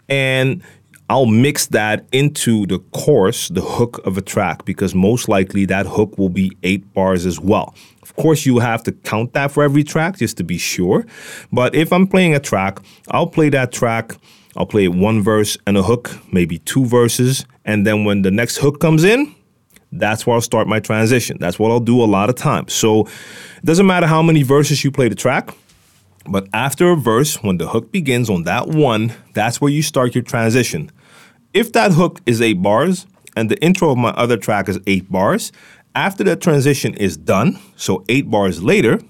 and 0.09 0.63
I'll 1.11 1.27
mix 1.27 1.67
that 1.67 2.07
into 2.13 2.67
the 2.67 2.79
chorus, 2.93 3.49
the 3.49 3.61
hook 3.61 4.01
of 4.07 4.17
a 4.17 4.23
track, 4.23 4.65
because 4.65 4.95
most 4.95 5.29
likely 5.29 5.67
that 5.67 5.87
hook 5.87 6.17
will 6.17 6.31
be 6.31 6.57
eight 6.63 6.93
bars 6.95 7.27
as 7.27 7.39
well. 7.39 7.75
Of 8.03 8.17
course, 8.17 8.47
you 8.47 8.59
have 8.59 8.83
to 8.85 8.93
count 8.93 9.35
that 9.35 9.53
for 9.53 9.63
every 9.63 9.85
track 9.85 10.17
just 10.17 10.39
to 10.39 10.45
be 10.45 10.57
sure. 10.57 11.05
But 11.53 11.75
if 11.75 11.93
I'm 11.93 12.07
playing 12.07 12.35
a 12.35 12.41
track, 12.41 12.79
I'll 13.11 13.27
play 13.27 13.51
that 13.51 13.71
track. 13.71 14.17
I'll 14.57 14.67
play 14.67 14.89
one 14.89 15.23
verse 15.23 15.59
and 15.67 15.77
a 15.77 15.83
hook, 15.83 16.11
maybe 16.33 16.59
two 16.59 16.87
verses. 16.87 17.45
And 17.65 17.87
then 17.87 18.05
when 18.05 18.23
the 18.23 18.31
next 18.31 18.59
hook 18.59 18.81
comes 18.81 19.05
in, 19.05 19.35
that's 19.93 20.27
where 20.27 20.35
I'll 20.35 20.41
start 20.41 20.69
my 20.69 20.81
transition. 20.81 21.37
That's 21.39 21.59
what 21.59 21.71
I'll 21.71 21.81
do 21.81 22.03
a 22.03 22.07
lot 22.07 22.29
of 22.29 22.37
times. 22.37 22.73
So 22.73 23.03
it 23.03 23.65
doesn't 23.65 23.87
matter 23.87 24.07
how 24.07 24.23
many 24.23 24.43
verses 24.43 24.85
you 24.85 24.91
play 24.91 25.09
the 25.09 25.15
track, 25.15 25.55
but 26.27 26.49
after 26.53 26.91
a 26.91 26.97
verse, 26.97 27.43
when 27.43 27.59
the 27.59 27.69
hook 27.69 27.93
begins 27.93 28.31
on 28.31 28.45
that 28.45 28.69
one, 28.69 29.13
that's 29.35 29.61
where 29.61 29.71
you 29.71 29.83
start 29.83 30.15
your 30.15 30.25
transition. 30.25 30.91
If 31.53 31.73
that 31.73 31.93
hook 31.93 32.21
is 32.27 32.41
eight 32.41 32.63
bars 32.63 33.07
and 33.37 33.51
the 33.51 33.63
intro 33.63 33.91
of 33.91 33.99
my 33.99 34.11
other 34.11 34.37
track 34.37 34.69
is 34.69 34.79
eight 34.87 35.11
bars, 35.11 35.53
after 35.95 36.25
that 36.25 36.41
transition 36.41 36.95
is 36.95 37.17
done, 37.17 37.59
so 37.77 38.05
eight 38.09 38.31
bars 38.31 38.63
later, 38.63 39.01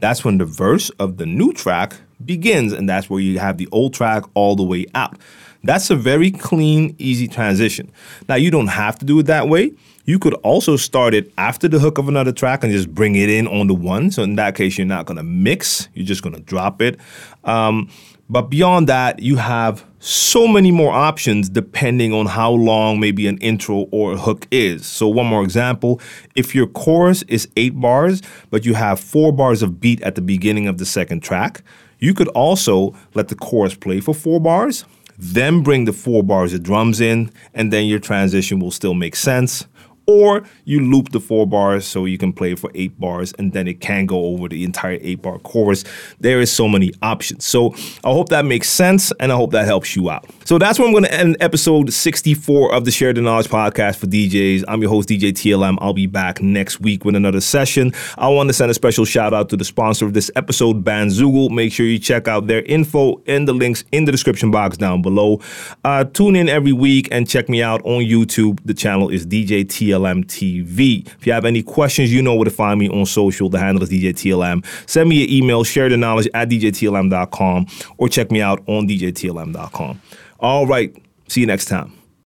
that's 0.00 0.24
when 0.24 0.38
the 0.38 0.44
verse 0.44 0.90
of 0.90 1.16
the 1.16 1.26
new 1.26 1.52
track 1.52 1.94
begins, 2.24 2.72
and 2.72 2.88
that's 2.88 3.08
where 3.08 3.20
you 3.20 3.38
have 3.38 3.58
the 3.58 3.68
old 3.72 3.94
track 3.94 4.24
all 4.34 4.54
the 4.54 4.62
way 4.62 4.86
out. 4.94 5.18
That's 5.62 5.88
a 5.90 5.96
very 5.96 6.30
clean, 6.30 6.94
easy 6.98 7.26
transition. 7.26 7.90
Now, 8.28 8.34
you 8.34 8.50
don't 8.50 8.66
have 8.66 8.98
to 8.98 9.04
do 9.04 9.18
it 9.18 9.26
that 9.26 9.48
way. 9.48 9.72
You 10.06 10.18
could 10.18 10.34
also 10.34 10.76
start 10.76 11.14
it 11.14 11.32
after 11.38 11.66
the 11.66 11.78
hook 11.78 11.96
of 11.96 12.08
another 12.08 12.32
track 12.32 12.62
and 12.62 12.70
just 12.70 12.94
bring 12.94 13.14
it 13.14 13.30
in 13.30 13.46
on 13.46 13.68
the 13.68 13.74
one. 13.74 14.10
So, 14.10 14.22
in 14.22 14.36
that 14.36 14.54
case, 14.54 14.76
you're 14.76 14.86
not 14.86 15.06
going 15.06 15.16
to 15.16 15.22
mix, 15.22 15.88
you're 15.94 16.04
just 16.04 16.22
going 16.22 16.34
to 16.34 16.42
drop 16.42 16.82
it. 16.82 17.00
Um, 17.44 17.88
but 18.28 18.42
beyond 18.50 18.86
that, 18.88 19.20
you 19.20 19.36
have 19.36 19.84
so 20.00 20.46
many 20.46 20.70
more 20.70 20.92
options 20.92 21.48
depending 21.48 22.12
on 22.12 22.26
how 22.26 22.50
long 22.50 23.00
maybe 23.00 23.26
an 23.26 23.38
intro 23.38 23.86
or 23.92 24.12
a 24.12 24.16
hook 24.18 24.46
is. 24.50 24.84
So, 24.84 25.08
one 25.08 25.26
more 25.26 25.42
example 25.42 26.02
if 26.34 26.54
your 26.54 26.66
chorus 26.66 27.22
is 27.22 27.48
eight 27.56 27.80
bars, 27.80 28.20
but 28.50 28.66
you 28.66 28.74
have 28.74 29.00
four 29.00 29.32
bars 29.32 29.62
of 29.62 29.80
beat 29.80 30.02
at 30.02 30.16
the 30.16 30.22
beginning 30.22 30.68
of 30.68 30.76
the 30.76 30.84
second 30.84 31.22
track, 31.22 31.62
you 31.98 32.12
could 32.12 32.28
also 32.28 32.94
let 33.14 33.28
the 33.28 33.36
chorus 33.36 33.74
play 33.74 34.00
for 34.00 34.14
four 34.14 34.38
bars, 34.38 34.84
then 35.18 35.62
bring 35.62 35.86
the 35.86 35.94
four 35.94 36.22
bars 36.22 36.52
of 36.52 36.62
drums 36.62 37.00
in, 37.00 37.30
and 37.54 37.72
then 37.72 37.86
your 37.86 38.00
transition 38.00 38.60
will 38.60 38.70
still 38.70 38.92
make 38.92 39.16
sense 39.16 39.66
or 40.06 40.42
you 40.64 40.80
loop 40.80 41.10
the 41.10 41.20
four 41.20 41.46
bars 41.46 41.86
so 41.86 42.04
you 42.04 42.18
can 42.18 42.32
play 42.32 42.54
for 42.54 42.70
eight 42.74 42.98
bars 42.98 43.32
and 43.38 43.52
then 43.52 43.66
it 43.66 43.80
can 43.80 44.06
go 44.06 44.26
over 44.26 44.48
the 44.48 44.64
entire 44.64 44.98
eight 45.00 45.22
bar 45.22 45.38
chorus. 45.38 45.84
There 46.20 46.40
is 46.40 46.52
so 46.52 46.68
many 46.68 46.92
options. 47.02 47.44
So 47.44 47.74
I 48.04 48.10
hope 48.10 48.28
that 48.28 48.44
makes 48.44 48.68
sense 48.68 49.12
and 49.20 49.32
I 49.32 49.36
hope 49.36 49.52
that 49.52 49.66
helps 49.66 49.96
you 49.96 50.10
out. 50.10 50.28
So 50.44 50.58
that's 50.58 50.78
where 50.78 50.86
I'm 50.86 50.92
going 50.92 51.04
to 51.04 51.14
end 51.14 51.36
episode 51.40 51.92
64 51.92 52.74
of 52.74 52.84
the 52.84 52.90
Share 52.90 53.12
the 53.12 53.20
Knowledge 53.20 53.48
podcast 53.48 53.96
for 53.96 54.06
DJs. 54.06 54.64
I'm 54.68 54.80
your 54.80 54.90
host, 54.90 55.08
DJ 55.08 55.32
TLM. 55.32 55.78
I'll 55.80 55.94
be 55.94 56.06
back 56.06 56.42
next 56.42 56.80
week 56.80 57.04
with 57.04 57.14
another 57.14 57.40
session. 57.40 57.92
I 58.18 58.28
want 58.28 58.48
to 58.48 58.52
send 58.52 58.70
a 58.70 58.74
special 58.74 59.04
shout 59.04 59.32
out 59.32 59.48
to 59.50 59.56
the 59.56 59.64
sponsor 59.64 60.04
of 60.04 60.12
this 60.14 60.30
episode, 60.36 60.84
Bandzoogle. 60.84 61.50
Make 61.50 61.72
sure 61.72 61.86
you 61.86 61.98
check 61.98 62.28
out 62.28 62.46
their 62.46 62.62
info 62.62 63.22
and 63.26 63.48
the 63.48 63.52
links 63.52 63.84
in 63.92 64.04
the 64.04 64.12
description 64.12 64.50
box 64.50 64.76
down 64.76 65.02
below. 65.02 65.40
Uh, 65.84 66.04
tune 66.04 66.36
in 66.36 66.48
every 66.48 66.72
week 66.72 67.08
and 67.10 67.28
check 67.28 67.48
me 67.48 67.62
out 67.62 67.80
on 67.84 68.02
YouTube. 68.02 68.60
The 68.64 68.74
channel 68.74 69.08
is 69.08 69.26
DJ 69.26 69.64
TLM. 69.64 69.93
TLM 69.94 70.24
TV. 70.26 71.06
If 71.06 71.26
you 71.26 71.32
have 71.32 71.44
any 71.44 71.62
questions, 71.62 72.12
you 72.12 72.22
know 72.22 72.34
where 72.34 72.44
to 72.44 72.50
find 72.50 72.78
me 72.78 72.88
on 72.88 73.06
social. 73.06 73.48
The 73.48 73.58
handle 73.58 73.82
is 73.82 73.90
DJ 73.90 74.12
TLM. 74.12 74.64
Send 74.88 75.08
me 75.08 75.24
an 75.24 75.30
email, 75.30 75.64
share 75.64 75.88
the 75.88 75.96
knowledge 75.96 76.28
at 76.34 76.48
DJTLM.com, 76.48 77.66
or 77.98 78.08
check 78.08 78.30
me 78.30 78.40
out 78.40 78.62
on 78.66 78.88
DJTLM.com. 78.88 80.00
All 80.40 80.66
right. 80.66 80.94
See 81.28 81.40
you 81.40 81.46
next 81.46 81.66
time. 81.66 82.03